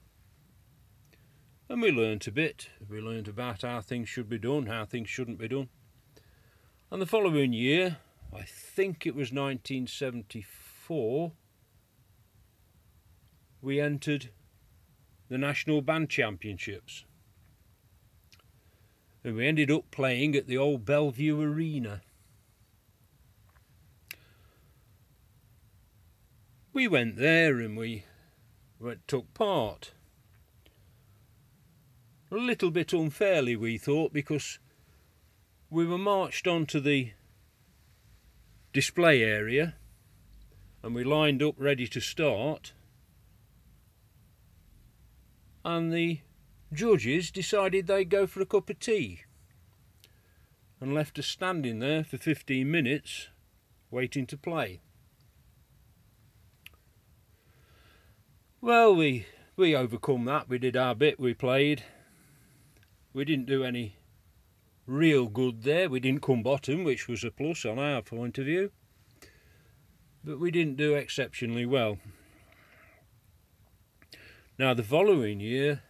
and 1.71 1.81
we 1.81 1.89
learnt 1.89 2.27
a 2.27 2.31
bit. 2.33 2.67
We 2.89 2.99
learnt 2.99 3.29
about 3.29 3.61
how 3.61 3.79
things 3.79 4.09
should 4.09 4.27
be 4.27 4.37
done, 4.37 4.65
how 4.65 4.83
things 4.83 5.09
shouldn't 5.09 5.37
be 5.37 5.47
done. 5.47 5.69
And 6.91 7.01
the 7.01 7.05
following 7.05 7.53
year, 7.53 7.99
I 8.35 8.41
think 8.41 9.05
it 9.05 9.15
was 9.15 9.31
1974, 9.31 11.31
we 13.61 13.79
entered 13.79 14.31
the 15.29 15.37
National 15.37 15.81
Band 15.81 16.09
Championships. 16.09 17.05
And 19.23 19.37
we 19.37 19.47
ended 19.47 19.71
up 19.71 19.91
playing 19.91 20.35
at 20.35 20.47
the 20.47 20.57
old 20.57 20.83
Belle 20.83 21.11
Vue 21.11 21.41
Arena. 21.41 22.01
We 26.73 26.87
went 26.87 27.17
there 27.17 27.59
and 27.59 27.75
we 27.75 28.05
took 29.07 29.33
part 29.33 29.91
a 32.31 32.35
little 32.35 32.71
bit 32.71 32.93
unfairly, 32.93 33.57
we 33.57 33.77
thought, 33.77 34.13
because 34.13 34.57
we 35.69 35.85
were 35.85 35.97
marched 35.97 36.47
onto 36.47 36.79
the 36.79 37.11
display 38.71 39.21
area 39.21 39.75
and 40.81 40.95
we 40.95 41.03
lined 41.03 41.43
up 41.43 41.55
ready 41.57 41.87
to 41.87 41.99
start. 41.99 42.71
And 45.65 45.91
the 45.91 46.21
judges 46.71 47.31
decided 47.31 47.87
they'd 47.87 48.09
go 48.09 48.25
for 48.25 48.39
a 48.39 48.45
cup 48.45 48.69
of 48.69 48.79
tea 48.79 49.23
and 50.79 50.93
left 50.93 51.19
us 51.19 51.27
standing 51.27 51.79
there 51.79 52.05
for 52.05 52.17
15 52.17 52.71
minutes 52.71 53.27
waiting 53.91 54.25
to 54.27 54.37
play. 54.37 54.79
Well, 58.63 58.95
we 58.95 59.25
we 59.55 59.75
overcome 59.75 60.25
that. 60.25 60.47
We 60.47 60.59
did 60.59 60.77
our 60.77 60.93
bit. 60.93 61.19
We 61.19 61.33
played 61.33 61.83
we 63.11 63.25
didn't 63.25 63.47
do 63.47 63.63
any 63.63 63.97
real 64.85 65.27
good 65.27 65.63
there. 65.63 65.89
We 65.89 65.99
didn't 65.99 66.21
come 66.21 66.43
bottom, 66.43 66.83
which 66.83 67.07
was 67.07 67.23
a 67.23 67.31
plus 67.31 67.65
on 67.65 67.79
our 67.79 68.01
point 68.01 68.37
of 68.37 68.45
view. 68.45 68.71
But 70.23 70.39
we 70.39 70.51
didn't 70.51 70.77
do 70.77 70.93
exceptionally 70.93 71.65
well. 71.65 71.97
Now, 74.59 74.73
the 74.75 74.83
following 74.83 75.39
year 75.39 75.81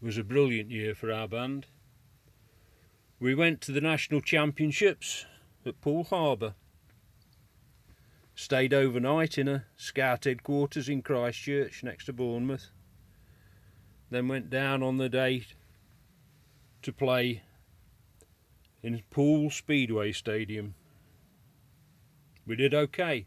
was 0.00 0.16
a 0.16 0.24
brilliant 0.24 0.70
year 0.70 0.94
for 0.94 1.12
our 1.12 1.28
band. 1.28 1.66
We 3.20 3.34
went 3.34 3.60
to 3.62 3.72
the 3.72 3.82
National 3.82 4.22
Championships 4.22 5.26
at 5.66 5.82
Poole 5.82 6.04
Harbour. 6.04 6.54
Stayed 8.40 8.72
overnight 8.72 9.36
in 9.36 9.48
a 9.48 9.66
scout 9.76 10.24
headquarters 10.24 10.88
in 10.88 11.02
Christchurch 11.02 11.84
next 11.84 12.06
to 12.06 12.14
Bournemouth. 12.14 12.70
Then 14.10 14.28
went 14.28 14.48
down 14.48 14.82
on 14.82 14.96
the 14.96 15.10
day 15.10 15.44
to 16.80 16.90
play 16.90 17.42
in 18.82 19.02
Poole 19.10 19.50
Speedway 19.50 20.12
Stadium. 20.12 20.74
We 22.46 22.56
did 22.56 22.72
okay. 22.72 23.26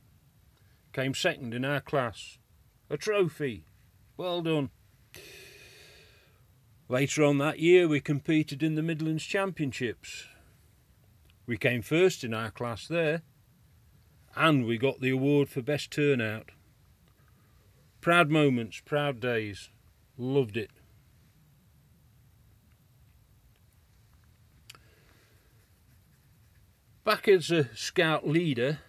Came 0.93 1.13
second 1.13 1.53
in 1.53 1.63
our 1.63 1.79
class. 1.79 2.39
A 2.89 2.97
trophy. 2.97 3.65
Well 4.17 4.41
done. 4.41 4.71
Later 6.89 7.23
on 7.23 7.37
that 7.37 7.59
year, 7.59 7.87
we 7.87 8.01
competed 8.01 8.63
in 8.63 8.73
the 8.73 8.81
Midlands 8.81 9.23
Championships. 9.23 10.25
We 11.45 11.57
came 11.57 11.83
first 11.83 12.23
in 12.23 12.33
our 12.33 12.49
class 12.49 12.87
there, 12.87 13.21
and 14.35 14.65
we 14.65 14.77
got 14.77 14.99
the 14.99 15.09
award 15.09 15.49
for 15.49 15.61
best 15.61 15.91
turnout. 15.91 16.51
Proud 18.01 18.29
moments, 18.29 18.81
proud 18.83 19.19
days. 19.19 19.69
Loved 20.17 20.57
it. 20.57 20.71
Back 27.03 27.27
as 27.27 27.51
a 27.51 27.69
scout 27.75 28.27
leader, 28.27 28.79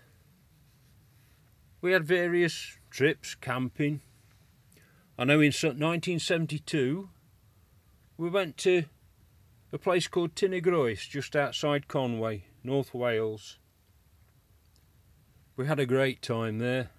we 1.80 1.92
had 1.92 2.04
various 2.04 2.78
trips, 2.90 3.34
camping. 3.34 4.00
I 5.18 5.24
know 5.24 5.40
in 5.40 5.52
1972 5.52 7.08
we 8.16 8.30
went 8.30 8.56
to 8.58 8.84
a 9.72 9.78
place 9.78 10.06
called 10.06 10.36
Tyn-y-groes 10.36 11.06
just 11.06 11.34
outside 11.34 11.88
Conway, 11.88 12.44
North 12.62 12.94
Wales. 12.94 13.58
We 15.56 15.66
had 15.66 15.78
a 15.78 15.86
great 15.86 16.20
time 16.20 16.58
there. 16.58 16.90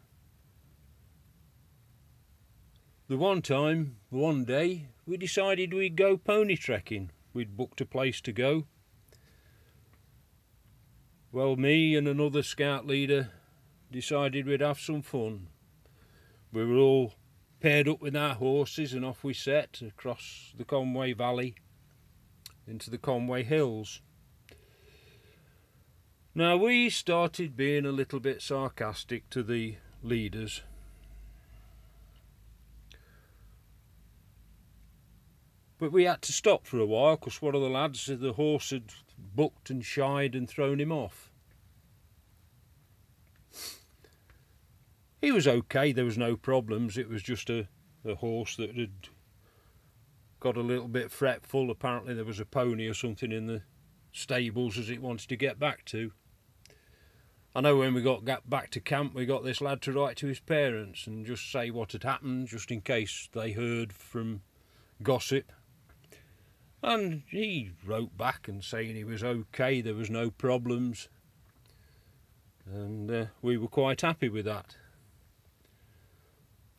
The 3.09 3.17
one 3.17 3.41
time, 3.41 3.97
one 4.09 4.45
day, 4.45 4.87
we 5.05 5.17
decided 5.17 5.73
we'd 5.73 5.97
go 5.97 6.15
pony 6.15 6.55
trekking. 6.55 7.11
We'd 7.33 7.57
booked 7.57 7.81
a 7.81 7.85
place 7.85 8.21
to 8.21 8.31
go. 8.31 8.65
Well, 11.33 11.57
me 11.57 11.97
and 11.97 12.07
another 12.07 12.43
scout 12.43 12.87
leader 12.87 13.31
decided 13.91 14.45
we'd 14.45 14.61
have 14.61 14.79
some 14.79 15.01
fun. 15.01 15.47
We 16.53 16.63
were 16.63 16.77
all 16.77 17.15
paired 17.59 17.89
up 17.89 17.99
with 17.99 18.15
our 18.15 18.35
horses 18.35 18.93
and 18.93 19.03
off 19.03 19.21
we 19.21 19.33
set 19.33 19.81
across 19.85 20.53
the 20.57 20.63
Conway 20.63 21.11
Valley 21.11 21.55
into 22.65 22.89
the 22.89 22.97
Conway 22.97 23.43
Hills. 23.43 23.99
Now 26.37 26.57
we 26.57 26.89
started 26.89 27.55
being 27.55 27.85
a 27.85 27.93
little 27.93 28.19
bit 28.19 28.41
sarcastic 28.41 29.29
to 29.29 29.41
the 29.41 29.77
leaders. 30.03 30.63
But 35.77 35.93
we 35.93 36.03
had 36.03 36.21
to 36.23 36.33
stop 36.33 36.67
for 36.67 36.77
a 36.77 36.85
while 36.85 37.15
because 37.15 37.41
one 37.41 37.55
of 37.55 37.61
the 37.61 37.69
lads, 37.69 38.07
the 38.07 38.33
horse 38.33 38.71
had 38.71 38.91
bucked 39.33 39.69
and 39.69 39.85
shied 39.85 40.35
and 40.35 40.49
thrown 40.49 40.81
him 40.81 40.91
off. 40.91 41.31
He 45.21 45.31
was 45.31 45.47
okay, 45.47 45.93
there 45.93 46.03
was 46.03 46.17
no 46.17 46.35
problems. 46.35 46.97
It 46.97 47.07
was 47.07 47.23
just 47.23 47.49
a, 47.49 47.69
a 48.03 48.15
horse 48.15 48.57
that 48.57 48.75
had 48.75 49.07
got 50.41 50.57
a 50.57 50.61
little 50.61 50.89
bit 50.89 51.11
fretful. 51.11 51.71
Apparently, 51.71 52.13
there 52.13 52.25
was 52.25 52.41
a 52.41 52.45
pony 52.45 52.87
or 52.87 52.93
something 52.93 53.31
in 53.31 53.47
the 53.47 53.61
stables 54.11 54.77
as 54.77 54.89
it 54.89 55.01
wanted 55.01 55.29
to 55.29 55.37
get 55.37 55.57
back 55.57 55.85
to. 55.85 56.11
I 57.57 57.61
know 57.61 57.77
when 57.77 57.93
we 57.93 58.01
got 58.01 58.25
back 58.49 58.69
to 58.71 58.81
camp, 58.81 59.15
we 59.15 59.25
got 59.25 59.45
this 59.45 59.61
lad 59.61 59.81
to 59.83 59.93
write 59.93 60.17
to 60.17 60.27
his 60.27 60.41
parents 60.41 61.07
and 61.07 61.25
just 61.25 61.49
say 61.49 61.69
what 61.69 61.93
had 61.93 62.03
happened, 62.03 62.49
just 62.49 62.69
in 62.69 62.81
case 62.81 63.29
they 63.31 63.53
heard 63.53 63.93
from 63.93 64.41
gossip. 65.01 65.53
And 66.83 67.23
he 67.29 67.71
wrote 67.85 68.17
back 68.17 68.49
and 68.49 68.61
saying 68.61 68.97
he 68.97 69.05
was 69.05 69.23
okay, 69.23 69.79
there 69.79 69.93
was 69.93 70.09
no 70.09 70.31
problems, 70.31 71.07
and 72.65 73.09
uh, 73.09 73.25
we 73.41 73.57
were 73.57 73.69
quite 73.69 74.01
happy 74.01 74.27
with 74.27 74.43
that. 74.43 74.75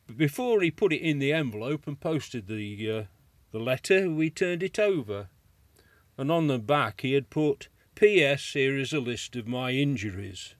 But 0.05 0.17
before 0.17 0.61
he 0.61 0.69
put 0.69 0.93
it 0.93 1.01
in 1.01 1.17
the 1.17 1.33
envelope 1.33 1.87
and 1.87 1.99
posted 1.99 2.47
the 2.47 2.91
uh, 2.91 3.03
the 3.51 3.59
letter, 3.59 4.11
we 4.11 4.29
turned 4.29 4.61
it 4.61 4.77
over, 4.77 5.29
and 6.19 6.31
on 6.31 6.45
the 6.45 6.59
back 6.59 7.01
he 7.01 7.13
had 7.13 7.31
put, 7.31 7.67
P.S. 7.95 8.53
Here 8.53 8.77
is 8.77 8.93
a 8.93 8.99
list 8.99 9.35
of 9.35 9.47
my 9.47 9.71
injuries. 9.71 10.53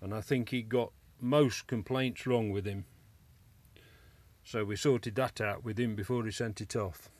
And 0.00 0.14
I 0.14 0.20
think 0.20 0.50
he 0.50 0.62
got 0.62 0.92
most 1.20 1.66
complaints 1.66 2.26
wrong 2.26 2.50
with 2.50 2.64
him. 2.64 2.84
So 4.44 4.64
we 4.64 4.76
sorted 4.76 5.14
that 5.16 5.40
out 5.40 5.64
with 5.64 5.78
him 5.78 5.94
before 5.94 6.24
he 6.24 6.30
sent 6.30 6.60
it 6.60 6.74
off. 6.76 7.10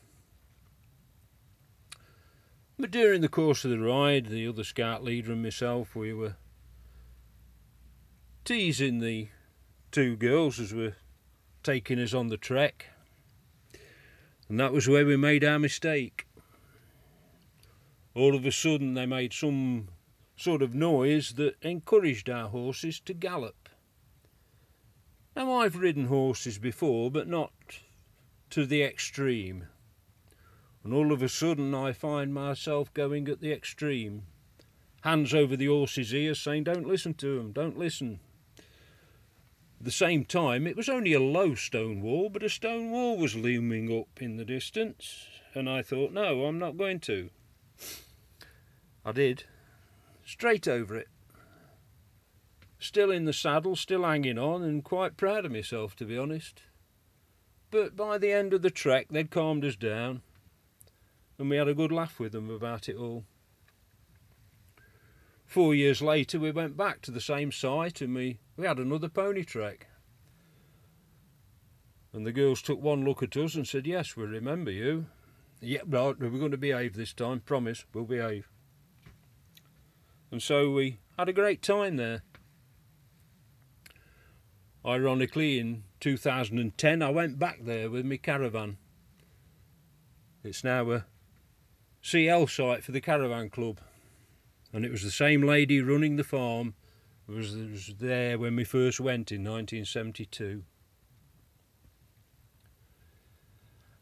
But 2.77 2.91
during 2.91 3.21
the 3.21 3.27
course 3.27 3.65
of 3.65 3.71
the 3.71 3.79
ride, 3.79 4.27
the 4.27 4.47
other 4.47 4.63
scout 4.63 5.03
leader 5.03 5.33
and 5.33 5.43
myself, 5.43 5.95
we 5.95 6.13
were 6.13 6.37
teasing 8.45 8.99
the 8.99 9.27
two 9.91 10.15
girls 10.15 10.59
as 10.59 10.73
were 10.73 10.95
taking 11.61 11.99
us 11.99 12.13
on 12.13 12.29
the 12.29 12.37
trek. 12.37 12.87
And 14.47 14.59
that 14.59 14.71
was 14.71 14.87
where 14.87 15.05
we 15.05 15.17
made 15.17 15.43
our 15.43 15.59
mistake. 15.59 16.25
All 18.15 18.33
of 18.33 18.45
a 18.45 18.51
sudden, 18.51 18.93
they 18.93 19.05
made 19.05 19.33
some 19.33 19.89
sort 20.39 20.61
of 20.61 20.73
noise 20.73 21.33
that 21.33 21.55
encouraged 21.61 22.29
our 22.29 22.47
horses 22.47 22.99
to 23.01 23.13
gallop. 23.13 23.67
Now, 25.35 25.51
I've 25.51 25.75
ridden 25.75 26.05
horses 26.05 26.57
before, 26.57 27.11
but 27.11 27.27
not 27.27 27.51
to 28.51 28.65
the 28.65 28.81
extreme. 28.81 29.67
And 30.83 30.93
all 30.93 31.11
of 31.11 31.21
a 31.21 31.29
sudden, 31.29 31.75
I 31.75 31.91
find 31.91 32.33
myself 32.33 32.93
going 32.93 33.27
at 33.27 33.41
the 33.41 33.51
extreme. 33.51 34.23
Hands 35.01 35.33
over 35.33 35.57
the 35.57 35.67
horse's 35.67 36.13
ears, 36.13 36.39
saying, 36.39 36.63
Don't 36.63 36.87
listen 36.87 37.13
to 37.15 37.39
him, 37.39 37.51
don't 37.51 37.77
listen. 37.77 38.21
At 39.79 39.85
the 39.85 39.91
same 39.91 40.25
time, 40.25 40.67
it 40.67 40.75
was 40.77 40.89
only 40.89 41.13
a 41.13 41.21
low 41.21 41.55
stone 41.55 42.01
wall, 42.01 42.29
but 42.29 42.43
a 42.43 42.49
stone 42.49 42.91
wall 42.91 43.17
was 43.17 43.35
looming 43.35 43.97
up 43.97 44.21
in 44.21 44.37
the 44.37 44.45
distance, 44.45 45.27
and 45.53 45.69
I 45.69 45.81
thought, 45.81 46.11
no, 46.11 46.45
I'm 46.45 46.59
not 46.59 46.77
going 46.77 46.99
to. 47.01 47.29
I 49.05 49.11
did. 49.13 49.45
Straight 50.29 50.67
over 50.67 50.95
it. 50.95 51.07
Still 52.77 53.09
in 53.09 53.25
the 53.25 53.33
saddle, 53.33 53.75
still 53.75 54.03
hanging 54.03 54.37
on, 54.37 54.61
and 54.61 54.83
quite 54.83 55.17
proud 55.17 55.43
of 55.43 55.51
myself, 55.51 55.95
to 55.95 56.05
be 56.05 56.19
honest. 56.19 56.61
But 57.71 57.95
by 57.95 58.19
the 58.19 58.31
end 58.31 58.53
of 58.53 58.61
the 58.61 58.69
trek, 58.69 59.07
they'd 59.09 59.31
calmed 59.31 59.65
us 59.65 59.75
down, 59.75 60.21
and 61.39 61.49
we 61.49 61.57
had 61.57 61.67
a 61.67 61.73
good 61.73 61.91
laugh 61.91 62.19
with 62.19 62.33
them 62.33 62.51
about 62.51 62.87
it 62.87 62.95
all. 62.95 63.25
Four 65.47 65.73
years 65.73 65.99
later, 65.99 66.39
we 66.39 66.51
went 66.51 66.77
back 66.77 67.01
to 67.01 67.11
the 67.11 67.19
same 67.19 67.51
site 67.51 67.99
and 67.99 68.13
we, 68.13 68.37
we 68.55 68.67
had 68.67 68.77
another 68.77 69.09
pony 69.09 69.43
trek. 69.43 69.87
And 72.13 72.23
the 72.23 72.31
girls 72.31 72.61
took 72.61 72.79
one 72.79 73.03
look 73.03 73.23
at 73.23 73.35
us 73.35 73.55
and 73.55 73.67
said, 73.67 73.87
Yes, 73.87 74.15
we 74.15 74.25
remember 74.25 74.69
you. 74.69 75.07
Yeah, 75.59 75.81
right, 75.87 76.19
we're 76.19 76.29
going 76.29 76.51
to 76.51 76.57
behave 76.57 76.95
this 76.95 77.13
time, 77.13 77.39
promise, 77.39 77.83
we'll 77.95 78.03
behave. 78.03 78.47
And 80.31 80.41
so 80.41 80.71
we 80.71 80.99
had 81.17 81.29
a 81.29 81.33
great 81.33 81.61
time 81.61 81.97
there. 81.97 82.23
Ironically, 84.85 85.59
in 85.59 85.83
2010, 85.99 87.01
I 87.01 87.09
went 87.09 87.37
back 87.37 87.59
there 87.63 87.89
with 87.89 88.05
my 88.05 88.17
caravan. 88.17 88.77
It's 90.43 90.63
now 90.63 90.89
a 90.91 91.05
CL 92.01 92.47
site 92.47 92.83
for 92.83 92.91
the 92.91 93.01
caravan 93.01 93.49
club 93.49 93.79
and 94.71 94.85
it 94.85 94.91
was 94.91 95.03
the 95.03 95.11
same 95.11 95.41
lady 95.41 95.81
running 95.81 96.15
the 96.15 96.23
farm 96.23 96.75
was, 97.27 97.55
was 97.55 97.93
there 97.99 98.37
when 98.37 98.55
we 98.55 98.63
first 98.63 98.99
went 98.99 99.31
in 99.31 99.43
1972. 99.43 100.63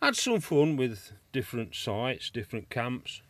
Had 0.02 0.16
some 0.16 0.40
fun 0.40 0.78
with 0.78 1.12
different 1.32 1.76
sites, 1.76 2.30
different 2.30 2.70
camps. 2.70 3.22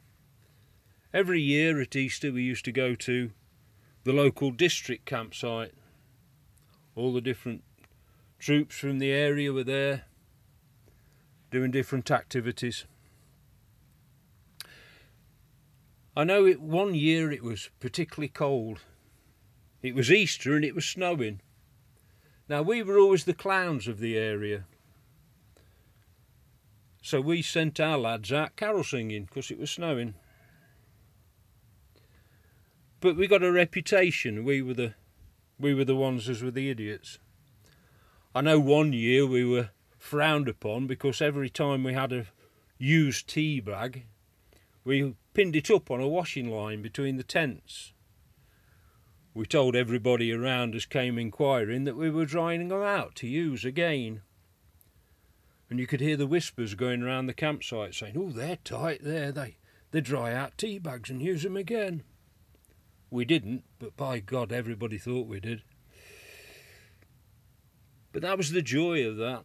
Every 1.14 1.42
year 1.42 1.80
at 1.80 1.96
Easter 1.96 2.32
we 2.32 2.44
used 2.44 2.66
to 2.66 2.72
go 2.72 2.94
to 2.96 3.32
the 4.04 4.14
local 4.14 4.52
district 4.52 5.06
campsite. 5.06 5.74
All 6.96 7.14
the 7.14 7.22
different 7.22 7.64
troops 8.40 8.78
from 8.78 9.00
the 9.00 9.12
area 9.12 9.54
were 9.54 9.64
there 9.64 10.04
doing 11.50 11.72
different 11.72 12.12
activities. 12.12 12.86
I 16.16 16.24
know 16.24 16.46
it 16.46 16.60
one 16.60 16.94
year 16.94 17.32
it 17.32 17.44
was 17.44 17.70
particularly 17.80 18.30
cold. 18.30 18.80
It 19.82 19.96
was 19.96 20.12
Easter 20.12 20.56
and 20.56 20.66
it 20.66 20.76
was 20.76 20.86
snowing. 20.86 21.42
Now 22.50 22.64
we 22.64 22.84
were 22.84 22.98
always 22.98 23.24
the 23.24 23.34
clowns 23.34 23.88
of 23.88 24.00
the 24.00 24.18
area. 24.18 24.66
So 27.02 27.22
we 27.22 27.42
sent 27.42 27.80
our 27.80 27.98
lads 27.98 28.34
out 28.34 28.58
carol 28.58 28.84
singing 28.84 29.26
because 29.26 29.52
it 29.52 29.60
was 29.60 29.72
snowing. 29.72 30.16
But 33.00 33.16
we 33.16 33.28
got 33.28 33.44
a 33.44 33.52
reputation. 33.52 34.44
We 34.44 34.62
were 34.62 34.74
the 34.74 34.94
we 35.60 35.74
were 35.74 35.86
the 35.86 35.96
ones 35.96 36.30
as 36.30 36.42
were 36.42 36.52
the 36.52 36.70
idiots. 36.70 37.20
I 38.34 38.42
know 38.42 38.60
one 38.60 38.94
year 38.94 39.26
we 39.26 39.44
were 39.44 39.70
frowned 39.98 40.48
upon 40.48 40.88
because 40.88 41.22
every 41.22 41.50
time 41.50 41.84
we 41.84 41.94
had 41.94 42.14
a 42.14 42.28
used 42.78 43.28
tea 43.28 43.60
bag, 43.60 44.06
we 44.84 45.16
pinned 45.34 45.56
it 45.56 45.72
up 45.72 45.90
on 45.90 46.00
a 46.00 46.08
washing 46.08 46.50
line 46.50 46.82
between 46.82 47.18
the 47.18 47.24
tents. 47.24 47.94
We 49.34 49.46
told 49.46 49.76
everybody 49.76 50.32
around 50.32 50.76
us 50.76 50.86
came 50.86 51.20
inquiring 51.20 51.84
that 51.84 51.98
we 51.98 52.10
were 52.10 52.26
drying 52.26 52.68
them 52.68 52.82
out 52.82 53.16
to 53.16 53.28
use 53.28 53.66
again. 53.66 54.22
And 55.70 55.80
you 55.80 55.86
could 55.86 56.00
hear 56.00 56.18
the 56.18 56.26
whispers 56.26 56.74
going 56.76 57.04
around 57.04 57.28
the 57.28 57.34
campsite 57.34 57.94
saying, 57.94 58.16
Oh, 58.18 58.32
they're 58.32 58.58
tight 58.64 59.04
there, 59.04 59.32
they, 59.32 59.58
they 59.92 60.02
dry 60.02 60.34
out 60.34 60.58
tea 60.58 60.80
bags 60.80 61.10
and 61.10 61.22
use 61.22 61.44
them 61.44 61.58
again. 61.58 62.04
We 63.10 63.26
didn't, 63.26 63.64
but 63.80 63.96
by 63.96 64.20
God, 64.20 64.52
everybody 64.52 64.98
thought 64.98 65.28
we 65.28 65.40
did. 65.40 65.62
But 68.12 68.22
that 68.22 68.38
was 68.38 68.52
the 68.52 68.62
joy 68.62 69.08
of 69.08 69.18
that. 69.18 69.44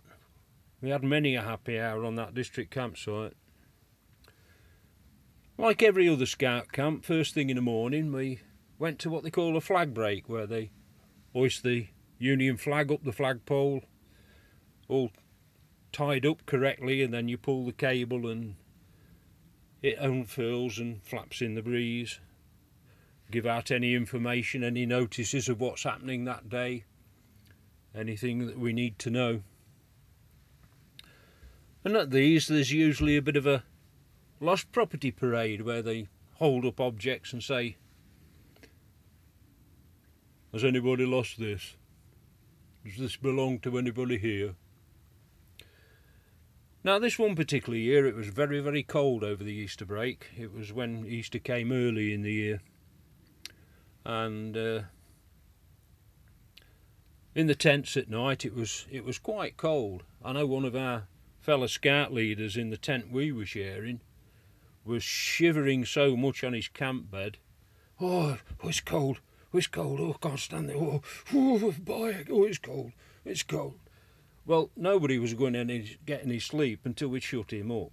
We 0.80 0.90
had 0.90 1.04
many 1.04 1.36
a 1.36 1.42
happy 1.42 1.78
hour 1.78 2.04
on 2.04 2.16
that 2.16 2.34
district 2.34 2.72
campsite. 2.72 3.34
Like 5.56 5.82
every 5.82 6.08
other 6.08 6.26
scout 6.26 6.72
camp, 6.72 7.04
first 7.04 7.34
thing 7.34 7.50
in 7.50 7.56
the 7.56 7.62
morning 7.62 8.12
we 8.12 8.40
went 8.78 8.98
to 9.00 9.10
what 9.10 9.22
they 9.22 9.30
call 9.30 9.56
a 9.56 9.60
flag 9.60 9.94
break, 9.94 10.28
where 10.28 10.46
they 10.46 10.72
hoist 11.32 11.62
the 11.62 11.88
Union 12.18 12.56
flag 12.56 12.90
up 12.90 13.04
the 13.04 13.12
flagpole, 13.12 13.82
all 14.88 15.10
tied 15.92 16.26
up 16.26 16.46
correctly, 16.46 17.02
and 17.02 17.14
then 17.14 17.28
you 17.28 17.38
pull 17.38 17.66
the 17.66 17.72
cable 17.72 18.26
and 18.26 18.56
it 19.82 19.98
unfurls 19.98 20.78
and 20.78 21.02
flaps 21.04 21.40
in 21.40 21.54
the 21.54 21.62
breeze. 21.62 22.18
Give 23.32 23.46
out 23.46 23.70
any 23.70 23.94
information, 23.94 24.62
any 24.62 24.84
notices 24.84 25.48
of 25.48 25.58
what's 25.58 25.84
happening 25.84 26.26
that 26.26 26.50
day, 26.50 26.84
anything 27.94 28.46
that 28.46 28.58
we 28.58 28.74
need 28.74 28.98
to 28.98 29.10
know. 29.10 29.40
And 31.82 31.96
at 31.96 32.10
these, 32.10 32.46
there's 32.46 32.72
usually 32.72 33.16
a 33.16 33.22
bit 33.22 33.36
of 33.36 33.46
a 33.46 33.64
lost 34.38 34.70
property 34.70 35.10
parade 35.10 35.62
where 35.62 35.80
they 35.80 36.08
hold 36.34 36.66
up 36.66 36.78
objects 36.78 37.32
and 37.32 37.42
say, 37.42 37.76
Has 40.52 40.62
anybody 40.62 41.06
lost 41.06 41.38
this? 41.38 41.76
Does 42.84 42.98
this 42.98 43.16
belong 43.16 43.60
to 43.60 43.78
anybody 43.78 44.18
here? 44.18 44.56
Now, 46.84 46.98
this 46.98 47.18
one 47.18 47.34
particular 47.34 47.78
year, 47.78 48.06
it 48.06 48.14
was 48.14 48.28
very, 48.28 48.60
very 48.60 48.82
cold 48.82 49.24
over 49.24 49.42
the 49.42 49.54
Easter 49.54 49.86
break. 49.86 50.26
It 50.36 50.52
was 50.52 50.70
when 50.70 51.06
Easter 51.06 51.38
came 51.38 51.72
early 51.72 52.12
in 52.12 52.20
the 52.20 52.32
year. 52.32 52.60
And 54.04 54.56
uh, 54.56 54.80
in 57.34 57.46
the 57.46 57.54
tents 57.54 57.96
at 57.96 58.10
night, 58.10 58.44
it 58.44 58.54
was 58.54 58.86
it 58.90 59.04
was 59.04 59.18
quite 59.18 59.56
cold. 59.56 60.02
I 60.24 60.32
know 60.32 60.46
one 60.46 60.64
of 60.64 60.76
our 60.76 61.04
fellow 61.40 61.66
scout 61.66 62.12
leaders 62.12 62.56
in 62.56 62.70
the 62.70 62.76
tent 62.76 63.10
we 63.10 63.32
were 63.32 63.46
sharing 63.46 64.00
was 64.84 65.02
shivering 65.02 65.84
so 65.84 66.16
much 66.16 66.42
on 66.44 66.52
his 66.52 66.68
camp 66.68 67.10
bed. 67.10 67.38
Oh, 68.00 68.38
oh 68.62 68.68
it's 68.68 68.80
cold. 68.80 69.20
Oh, 69.52 69.58
it's 69.58 69.66
cold. 69.66 70.00
Oh, 70.00 70.14
I 70.14 70.28
can't 70.28 70.40
stand 70.40 70.70
it. 70.70 70.76
Oh, 70.76 71.02
oh, 71.34 71.74
boy. 71.78 72.24
Oh, 72.30 72.44
it's 72.44 72.58
cold. 72.58 72.92
It's 73.24 73.42
cold. 73.42 73.78
Well, 74.44 74.70
nobody 74.76 75.18
was 75.18 75.34
going 75.34 75.52
to 75.52 75.84
get 76.04 76.24
any 76.24 76.40
sleep 76.40 76.80
until 76.84 77.08
we 77.08 77.20
shut 77.20 77.52
him 77.52 77.70
up. 77.70 77.92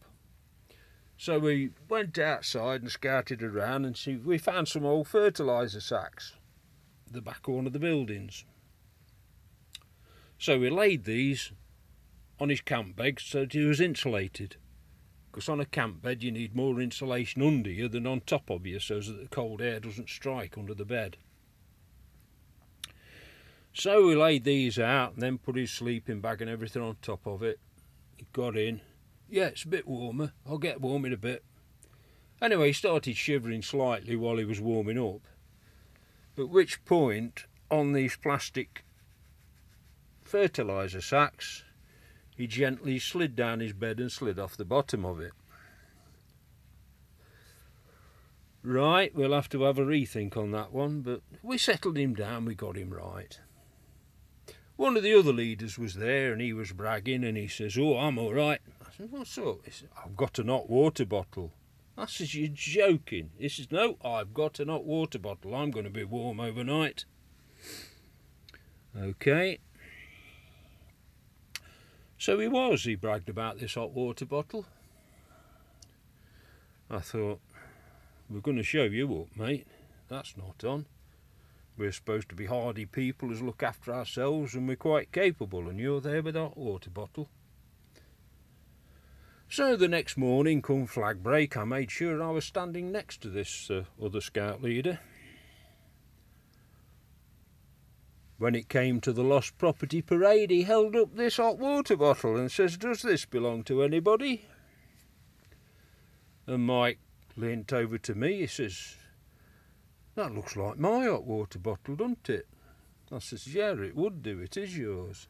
So 1.20 1.38
we 1.38 1.72
went 1.90 2.18
outside 2.18 2.82
and 2.82 2.90
scouted 2.90 3.44
around 3.44 3.84
and 3.84 3.98
see, 3.98 4.16
we 4.16 4.38
found 4.38 4.70
some 4.70 4.86
old 4.86 5.10
fertiliser 5.10 5.82
sacks, 5.82 6.32
the 7.12 7.22
back 7.22 7.46
one 7.46 7.68
of 7.68 7.74
the 7.74 7.80
buildings. 7.80 8.46
So 10.38 10.58
we 10.58 10.70
laid 10.70 11.04
these 11.04 11.52
on 12.40 12.48
his 12.48 12.62
camp 12.62 12.96
bed 12.96 13.20
so 13.20 13.42
that 13.42 13.52
he 13.52 13.66
was 13.66 13.82
insulated. 13.82 14.56
Because 15.30 15.50
on 15.50 15.60
a 15.60 15.66
camp 15.66 16.02
bed 16.02 16.24
you 16.24 16.32
need 16.32 16.56
more 16.56 16.80
insulation 16.80 17.42
under 17.42 17.70
you 17.70 17.90
than 17.90 18.08
on 18.08 18.22
top 18.22 18.50
of 18.50 18.66
you 18.66 18.80
so 18.80 19.02
that 19.02 19.22
the 19.22 19.28
cold 19.28 19.62
air 19.62 19.82
doesn't 19.82 20.08
strike 20.08 20.58
under 20.58 20.74
the 20.74 20.86
bed. 20.86 21.18
So 23.74 24.08
we 24.08 24.16
laid 24.16 24.46
these 24.46 24.80
out 24.80 25.16
and 25.16 25.22
then 25.22 25.38
put 25.38 25.58
his 25.58 25.70
sleeping 25.70 26.22
bag 26.22 26.42
and 26.42 26.50
everything 26.50 26.82
on 26.82 26.96
top 27.02 27.28
of 27.28 27.44
it. 27.44 27.60
He 28.16 28.26
got 28.32 28.56
in. 28.56 28.80
Yeah, 29.30 29.46
it's 29.46 29.64
a 29.64 29.68
bit 29.68 29.88
warmer. 29.88 30.34
I'll 30.48 30.58
get 30.58 30.82
warm 30.82 31.06
in 31.06 31.14
a 31.14 31.18
bit. 31.18 31.44
Anyway, 32.42 32.68
he 32.68 32.74
started 32.74 33.16
shivering 33.16 33.62
slightly 33.62 34.16
while 34.16 34.38
he 34.38 34.46
was 34.46 34.62
warming 34.62 34.98
up. 34.98 35.22
At 36.38 36.50
which 36.50 36.84
point, 36.86 37.46
on 37.70 37.94
these 37.94 38.16
plastic 38.16 38.84
fertiliser 40.22 41.02
sacks, 41.02 41.64
he 42.36 42.48
gently 42.48 42.98
slid 42.98 43.36
down 43.36 43.60
his 43.60 43.74
bed 43.74 44.00
and 44.00 44.12
slid 44.12 44.40
off 44.40 44.56
the 44.56 44.66
bottom 44.66 45.04
of 45.06 45.20
it. 45.20 45.34
Right, 48.64 49.14
we'll 49.14 49.34
have 49.34 49.50
to 49.50 49.64
have 49.64 49.78
a 49.78 49.86
rethink 49.86 50.36
on 50.36 50.52
that 50.52 50.72
one, 50.72 51.02
but 51.02 51.22
we 51.44 51.58
settled 51.58 51.98
him 51.98 52.14
down, 52.14 52.46
we 52.46 52.56
got 52.56 52.78
him 52.78 52.90
right. 52.90 53.40
One 54.76 54.96
of 54.96 55.04
the 55.04 55.18
other 55.18 55.34
leaders 55.34 55.78
was 55.78 55.96
there 55.96 56.32
and 56.32 56.42
he 56.42 56.54
was 56.54 56.72
bragging 56.72 57.26
and 57.26 57.38
he 57.38 57.50
says, 57.50 57.78
Oh, 57.78 57.98
I'm 57.98 58.18
all 58.18 58.34
right. 58.34 58.62
Said, 59.00 59.12
What's 59.14 59.38
up? 59.38 59.60
He 59.64 59.72
said, 59.72 59.88
I've 60.04 60.18
got 60.18 60.40
an 60.40 60.50
hot 60.50 60.70
water 60.70 61.06
bottle. 61.06 61.54
I 61.98 62.06
says, 62.06 62.36
You're 62.36 62.50
joking. 62.50 63.30
He 63.38 63.48
says, 63.48 63.72
No, 63.72 63.96
I've 64.04 64.34
got 64.34 64.60
an 64.60 64.68
hot 64.68 64.84
water 64.84 65.18
bottle. 65.18 65.56
I'm 65.56 65.72
going 65.72 65.86
to 65.86 65.90
be 65.90 66.04
warm 66.04 66.42
overnight. 66.42 67.06
Okay. 68.98 69.60
So 72.18 72.40
he 72.40 72.50
was. 72.50 72.84
He 72.84 72.96
bragged 72.96 73.30
about 73.30 73.60
this 73.60 73.76
hot 73.76 73.92
water 73.92 74.26
bottle. 74.26 74.66
I 76.92 77.00
thought, 77.00 77.40
We're 78.30 78.42
going 78.42 78.58
to 78.58 78.64
show 78.64 78.84
you 78.84 79.22
up, 79.22 79.40
mate. 79.40 79.68
That's 80.10 80.36
not 80.36 80.62
on. 80.70 80.88
We're 81.78 81.94
supposed 81.94 82.28
to 82.30 82.36
be 82.36 82.48
hardy 82.48 82.86
people 82.86 83.32
as 83.32 83.42
look 83.42 83.64
after 83.64 83.94
ourselves 83.94 84.56
and 84.56 84.68
we're 84.68 84.76
quite 84.76 85.14
capable 85.14 85.70
and 85.70 85.80
you're 85.80 86.02
there 86.02 86.22
with 86.22 86.36
our 86.36 86.52
water 86.54 86.90
bottle. 86.90 87.30
So 89.52 89.76
the 89.76 89.88
next 89.88 90.16
morning, 90.16 90.62
come 90.62 90.86
flag 90.86 91.24
break, 91.24 91.58
I 91.58 91.64
made 91.64 91.90
sure 91.90 92.22
I 92.22 92.30
was 92.30 92.46
standing 92.46 92.92
next 92.92 93.22
to 93.22 93.30
this 93.30 93.72
uh, 93.72 93.86
other 94.00 94.22
scout 94.22 94.62
leader. 94.62 95.00
When 98.38 98.54
it 98.54 98.70
came 98.70 99.02
to 99.02 99.12
the 99.12 99.24
lost 99.24 99.58
property 99.58 100.04
parade, 100.04 100.52
he 100.52 100.64
held 100.64 100.96
up 100.96 101.16
this 101.16 101.38
hot 101.38 101.58
water 101.58 101.98
bottle 101.98 102.38
and 102.38 102.52
says, 102.52 102.78
Does 102.78 103.02
this 103.02 103.26
belong 103.26 103.64
to 103.64 103.82
anybody? 103.82 104.46
And 106.46 106.68
Mike 106.68 107.00
leant 107.36 107.74
over 107.74 107.98
to 107.98 108.14
me, 108.14 108.42
he 108.42 108.48
says, 108.48 108.98
that 110.14 110.36
looks 110.36 110.56
like 110.56 110.78
my 110.78 111.06
hot 111.06 111.24
water 111.24 111.58
bottle, 111.58 111.96
doesn't 111.96 112.30
it? 112.30 112.48
I 113.12 113.18
says, 113.18 113.48
Yeah, 113.48 113.72
it 113.82 113.96
would 113.96 114.22
do, 114.22 114.42
it 114.42 114.58
is 114.58 114.78
yours. 114.78 115.28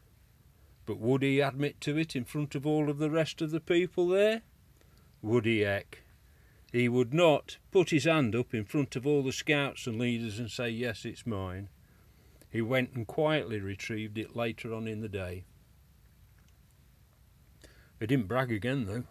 But 0.90 0.98
would 0.98 1.22
he 1.22 1.40
admit 1.40 1.80
to 1.82 2.00
it 2.00 2.16
in 2.16 2.26
front 2.26 2.56
of 2.56 2.66
all 2.66 2.90
of 2.90 2.98
the 2.98 3.12
rest 3.12 3.44
of 3.44 3.52
the 3.52 3.60
people 3.60 4.08
there? 4.08 4.42
Would 5.22 5.46
he, 5.46 5.60
heck? 5.60 6.02
He 6.72 6.90
would 6.90 7.14
not 7.14 7.60
put 7.70 7.92
his 7.92 8.06
hand 8.06 8.36
up 8.36 8.56
in 8.56 8.66
front 8.66 8.96
of 8.96 9.06
all 9.06 9.22
the 9.22 9.32
scouts 9.32 9.86
and 9.86 10.00
leaders 10.00 10.40
and 10.40 10.50
say, 10.50 10.68
Yes, 10.72 11.06
it's 11.06 11.28
mine. 11.28 11.70
He 12.50 12.64
went 12.64 12.94
and 12.94 13.06
quietly 13.06 13.60
retrieved 13.60 14.18
it 14.18 14.36
later 14.36 14.74
on 14.74 14.88
in 14.88 15.02
the 15.02 15.08
day. 15.08 15.44
He 18.00 18.08
didn't 18.08 18.28
brag 18.28 18.52
again, 18.52 18.86
though. 18.86 19.04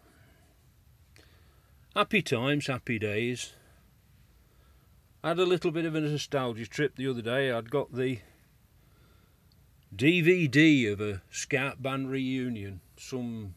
Happy 1.94 2.22
times, 2.22 2.66
happy 2.66 2.98
days. 2.98 3.52
I 5.22 5.28
had 5.28 5.38
a 5.38 5.46
little 5.46 5.70
bit 5.70 5.84
of 5.84 5.94
a 5.94 6.00
nostalgia 6.00 6.66
trip 6.66 6.96
the 6.96 7.06
other 7.06 7.22
day. 7.22 7.52
I'd 7.52 7.70
got 7.70 7.94
the 7.94 8.18
DVD 9.94 10.92
of 10.92 11.00
a 11.00 11.22
scout 11.30 11.82
band 11.82 12.10
reunion 12.10 12.80
some 12.96 13.54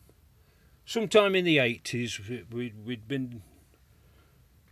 sometime 0.85 1.35
in 1.35 1.45
the 1.45 1.57
80s. 1.57 2.49
We'd, 2.51 2.85
we'd 2.85 3.07
been 3.07 3.41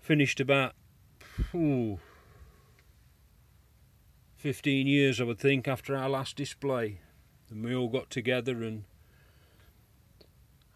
finished 0.02 0.39
about 0.39 0.74
ooh, 1.54 2.00
15 4.38 4.88
years, 4.88 5.19
I 5.19 5.26
would 5.26 5.39
think, 5.39 5.67
after 5.67 5.95
our 5.95 6.10
last 6.10 6.36
display. 6.36 7.02
And 7.50 7.63
we 7.63 7.76
all 7.76 7.89
got 7.89 8.10
together 8.10 8.63
and 8.63 8.86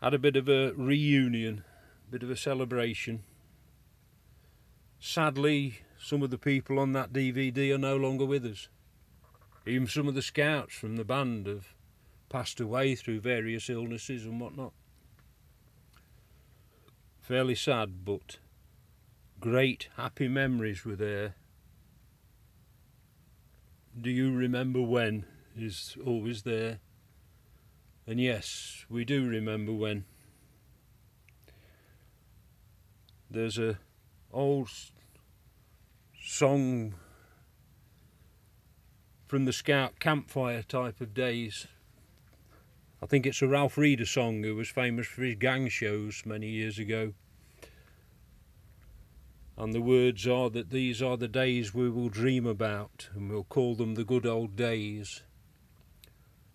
had 0.01 0.13
a 0.13 0.19
bit 0.19 0.35
of 0.35 0.49
a 0.49 0.73
reunion, 0.73 1.63
a 2.07 2.11
bit 2.11 2.23
of 2.23 2.29
a 2.29 2.35
celebration. 2.35 3.23
Sadly, 4.99 5.81
some 5.99 6.23
of 6.23 6.29
the 6.29 6.37
people 6.37 6.79
on 6.79 6.93
that 6.93 7.13
DVD 7.13 7.73
are 7.73 7.77
no 7.77 7.95
longer 7.95 8.25
with 8.25 8.45
us. 8.45 8.67
Even 9.65 9.87
some 9.87 10.07
of 10.07 10.15
the 10.15 10.21
scouts 10.21 10.73
from 10.73 10.95
the 10.95 11.05
band 11.05 11.47
have 11.47 11.73
passed 12.29 12.59
away 12.59 12.95
through 12.95 13.21
various 13.21 13.69
illnesses 13.69 14.25
and 14.25 14.39
whatnot. 14.39 14.73
Fairly 17.21 17.55
sad, 17.55 18.03
but 18.03 18.37
great 19.39 19.87
happy 19.95 20.27
memories 20.27 20.83
were 20.83 20.95
there. 20.95 21.35
Do 23.99 24.09
you 24.09 24.33
remember 24.33 24.81
when 24.81 25.25
is 25.57 25.95
always 26.05 26.43
there. 26.43 26.79
And 28.07 28.19
yes, 28.19 28.85
we 28.89 29.05
do 29.05 29.27
remember 29.27 29.71
when. 29.71 30.05
There's 33.29 33.57
a 33.57 33.79
old 34.31 34.69
song 36.21 36.95
from 39.33 39.45
the 39.45 39.51
Scout 39.51 39.99
campfire 39.99 40.61
type 40.61 41.01
of 41.01 41.15
days. 41.15 41.65
I 43.01 43.07
think 43.07 43.25
it's 43.25 43.41
a 43.41 43.47
Ralph 43.47 43.79
Reader 43.79 44.05
song 44.05 44.43
who 44.43 44.53
was 44.53 44.69
famous 44.69 45.07
for 45.07 45.23
his 45.23 45.37
gang 45.37 45.69
shows 45.69 46.21
many 46.23 46.49
years 46.49 46.77
ago. 46.77 47.13
And 49.57 49.73
the 49.73 49.81
words 49.81 50.27
are 50.27 50.51
that 50.51 50.69
these 50.69 51.01
are 51.01 51.17
the 51.17 51.27
days 51.27 51.73
we 51.73 51.89
will 51.89 52.09
dream 52.09 52.45
about, 52.45 53.09
and 53.15 53.27
we'll 53.27 53.45
call 53.45 53.73
them 53.73 53.95
the 53.95 54.03
good 54.03 54.27
old 54.27 54.55
days. 54.55 55.23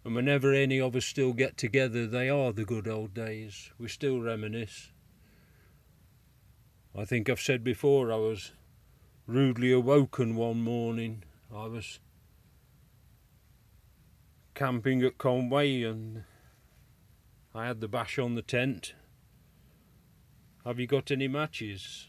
And 0.05 0.14
whenever 0.14 0.53
any 0.53 0.81
of 0.81 0.95
us 0.95 1.05
still 1.05 1.33
get 1.33 1.57
together, 1.57 2.07
they 2.07 2.29
are 2.29 2.53
the 2.53 2.64
good 2.64 2.87
old 2.87 3.12
days. 3.12 3.73
We 3.77 3.88
still 3.88 4.21
reminisce. 4.21 4.93
I 6.97 7.05
think 7.05 7.29
I've 7.29 7.41
said 7.41 7.64
before 7.64 8.12
I 8.12 8.19
was 8.19 8.53
rudely 9.27 9.73
awoken 9.73 10.37
one 10.37 10.62
morning. 10.62 11.25
I 11.53 11.67
was 11.67 11.99
camping 14.59 15.05
at 15.05 15.18
Conway 15.18 15.85
and 15.85 16.25
I 17.55 17.68
had 17.68 17.81
the 17.81 17.87
bash 17.87 18.18
on 18.18 18.35
the 18.35 18.42
tent. 18.42 18.92
Have 20.64 20.81
you 20.81 20.88
got 20.88 21.12
any 21.12 21.29
matches? 21.29 22.09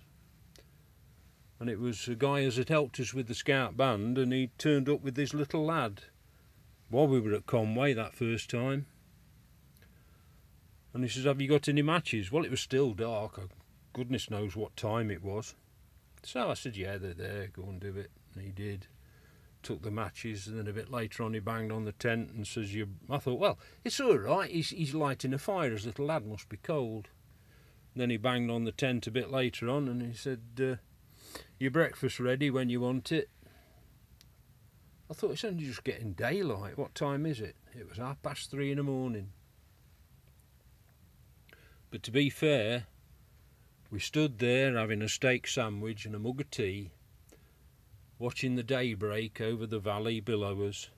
And 1.59 1.69
it 1.69 1.79
was 1.79 2.07
a 2.07 2.15
guy 2.15 2.41
as 2.41 2.57
had 2.57 2.69
helped 2.69 2.99
us 2.99 3.13
with 3.13 3.27
the 3.27 3.35
scout 3.35 3.77
band 3.77 4.17
and 4.17 4.33
he 4.33 4.49
turned 4.57 4.89
up 4.89 5.03
with 5.03 5.15
his 5.15 5.35
little 5.35 5.63
lad 5.63 6.05
while 6.89 7.05
we 7.05 7.19
were 7.19 7.35
at 7.35 7.45
Conway 7.45 7.93
that 7.93 8.15
first 8.15 8.49
time. 8.49 8.87
And 10.91 11.03
he 11.03 11.09
says, 11.09 11.25
Have 11.25 11.39
you 11.39 11.47
got 11.47 11.69
any 11.69 11.83
matches? 11.83 12.31
Well, 12.31 12.45
it 12.45 12.51
was 12.51 12.61
still 12.61 12.93
dark. 12.93 13.37
Uh, 13.37 13.43
goodness 13.93 14.31
knows 14.31 14.55
what 14.55 14.75
time 14.75 15.11
it 15.11 15.21
was. 15.21 15.53
So 16.23 16.49
I 16.49 16.55
said, 16.55 16.75
Yeah, 16.75 16.97
they're 16.97 17.13
there. 17.13 17.51
Go 17.53 17.61
and 17.69 17.79
do 17.79 17.95
it. 17.95 18.09
And 18.33 18.43
he 18.43 18.51
did. 18.51 18.87
Took 19.61 19.81
the 19.83 19.91
matches, 19.91 20.47
and 20.47 20.57
then 20.57 20.67
a 20.67 20.73
bit 20.73 20.89
later 20.89 21.23
on, 21.23 21.33
he 21.33 21.39
banged 21.39 21.71
on 21.71 21.83
the 21.83 21.91
tent 21.91 22.31
and 22.31 22.47
says, 22.47 22.73
"You." 22.73 22.87
I 23.09 23.17
thought, 23.17 23.39
well, 23.39 23.59
it's 23.83 23.99
all 23.99 24.17
right. 24.17 24.49
He's 24.49 24.69
he's 24.69 24.95
lighting 24.95 25.33
a 25.33 25.37
fire. 25.37 25.71
His 25.71 25.85
little 25.85 26.05
lad 26.05 26.25
must 26.25 26.47
be 26.47 26.57
cold. 26.57 27.09
Then 27.95 28.09
he 28.09 28.17
banged 28.17 28.49
on 28.49 28.63
the 28.63 28.71
tent 28.71 29.07
a 29.07 29.11
bit 29.11 29.29
later 29.29 29.69
on, 29.69 29.87
and 29.87 30.01
he 30.01 30.13
said, 30.13 30.41
uh, 30.61 30.75
"Your 31.59 31.71
breakfast 31.71 32.19
ready 32.19 32.49
when 32.49 32.69
you 32.69 32.79
want 32.79 33.11
it." 33.11 33.29
I 35.09 35.13
thought 35.13 35.31
it's 35.31 35.43
only 35.43 35.65
just 35.65 35.83
getting 35.83 36.13
daylight. 36.13 36.77
What 36.77 36.93
time 36.93 37.25
is 37.25 37.41
it? 37.41 37.55
It 37.77 37.89
was 37.89 37.97
half 37.97 38.21
past 38.21 38.51
three 38.51 38.71
in 38.71 38.77
the 38.77 38.83
morning. 38.83 39.31
But 41.89 42.03
to 42.03 42.11
be 42.11 42.29
fair, 42.29 42.85
we 43.89 43.99
stood 43.99 44.37
there 44.37 44.77
having 44.77 45.01
a 45.01 45.09
steak 45.09 45.47
sandwich 45.47 46.05
and 46.05 46.13
a 46.13 46.19
mug 46.19 46.41
of 46.41 46.51
tea, 46.51 46.91
watching 48.19 48.55
the 48.55 48.63
daybreak 48.63 49.39
over 49.39 49.65
the 49.65 49.79
valley 49.79 50.19
below 50.19 50.67
us. 50.67 50.89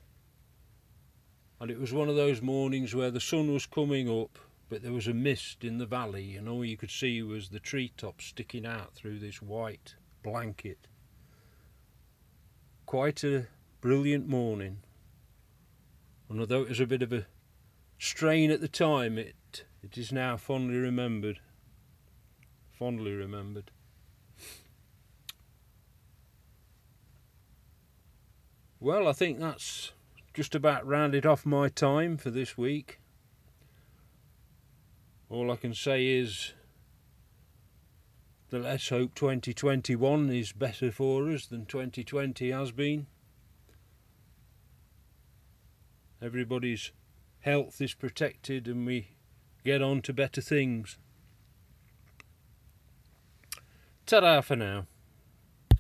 And 1.60 1.70
it 1.70 1.80
was 1.80 1.94
one 1.94 2.10
of 2.10 2.16
those 2.16 2.42
mornings 2.42 2.96
where 2.96 3.12
the 3.12 3.20
sun 3.22 3.54
was 3.54 3.68
coming 3.68 4.10
up, 4.10 4.40
but 4.68 4.82
there 4.82 4.92
was 4.92 5.08
a 5.08 5.14
mist 5.14 5.64
in 5.64 5.78
the 5.78 5.86
valley, 5.86 6.36
and 6.36 6.50
all 6.50 6.66
you 6.66 6.76
could 6.76 6.90
see 6.90 7.22
was 7.22 7.50
the 7.50 7.60
treetops 7.60 8.26
sticking 8.26 8.66
out 8.66 8.96
through 8.96 9.20
this 9.20 9.42
white 9.42 9.94
blanket. 10.24 10.88
Quite 12.88 13.24
a 13.24 13.46
brilliant 13.80 14.28
morning. 14.28 14.80
And 16.28 16.40
although 16.40 16.64
it 16.64 16.70
was 16.70 16.80
a 16.80 16.88
bit 16.88 17.04
of 17.04 17.14
a 17.14 17.28
strain 18.00 18.50
at 18.50 18.62
the 18.62 18.68
time, 18.68 19.20
it, 19.20 19.66
it 19.84 19.98
is 19.98 20.12
now 20.12 20.38
fondly 20.38 20.78
remembered. 20.78 21.40
Fondly 22.72 23.14
remembered. 23.14 23.70
Well, 28.82 29.08
I 29.08 29.14
think 29.14 29.40
that's 29.40 29.94
just 30.34 30.54
about 30.54 30.86
rounded 30.86 31.26
off 31.26 31.46
my 31.46 31.70
time 31.70 32.18
for 32.18 32.30
this 32.30 32.58
week. 32.58 33.00
All 35.30 35.50
I 35.52 35.56
can 35.56 35.74
say 35.74 36.06
is 36.08 36.54
that 38.50 38.64
let's 38.64 38.90
hope 38.90 39.16
2021 39.16 40.30
is 40.32 40.52
better 40.52 40.92
for 40.92 41.30
us 41.30 41.46
than 41.46 41.66
2020 41.66 42.52
has 42.52 42.74
been. 42.74 43.08
everybody's 46.22 46.92
health 47.40 47.82
is 47.82 47.94
protected 47.94 48.68
and 48.68 48.86
we 48.86 49.08
get 49.66 49.82
on 49.82 50.02
to 50.04 50.14
better 50.14 50.42
things. 50.42 50.98
Ta-da 54.06 54.42
for 54.42 54.56
now. 54.56 54.86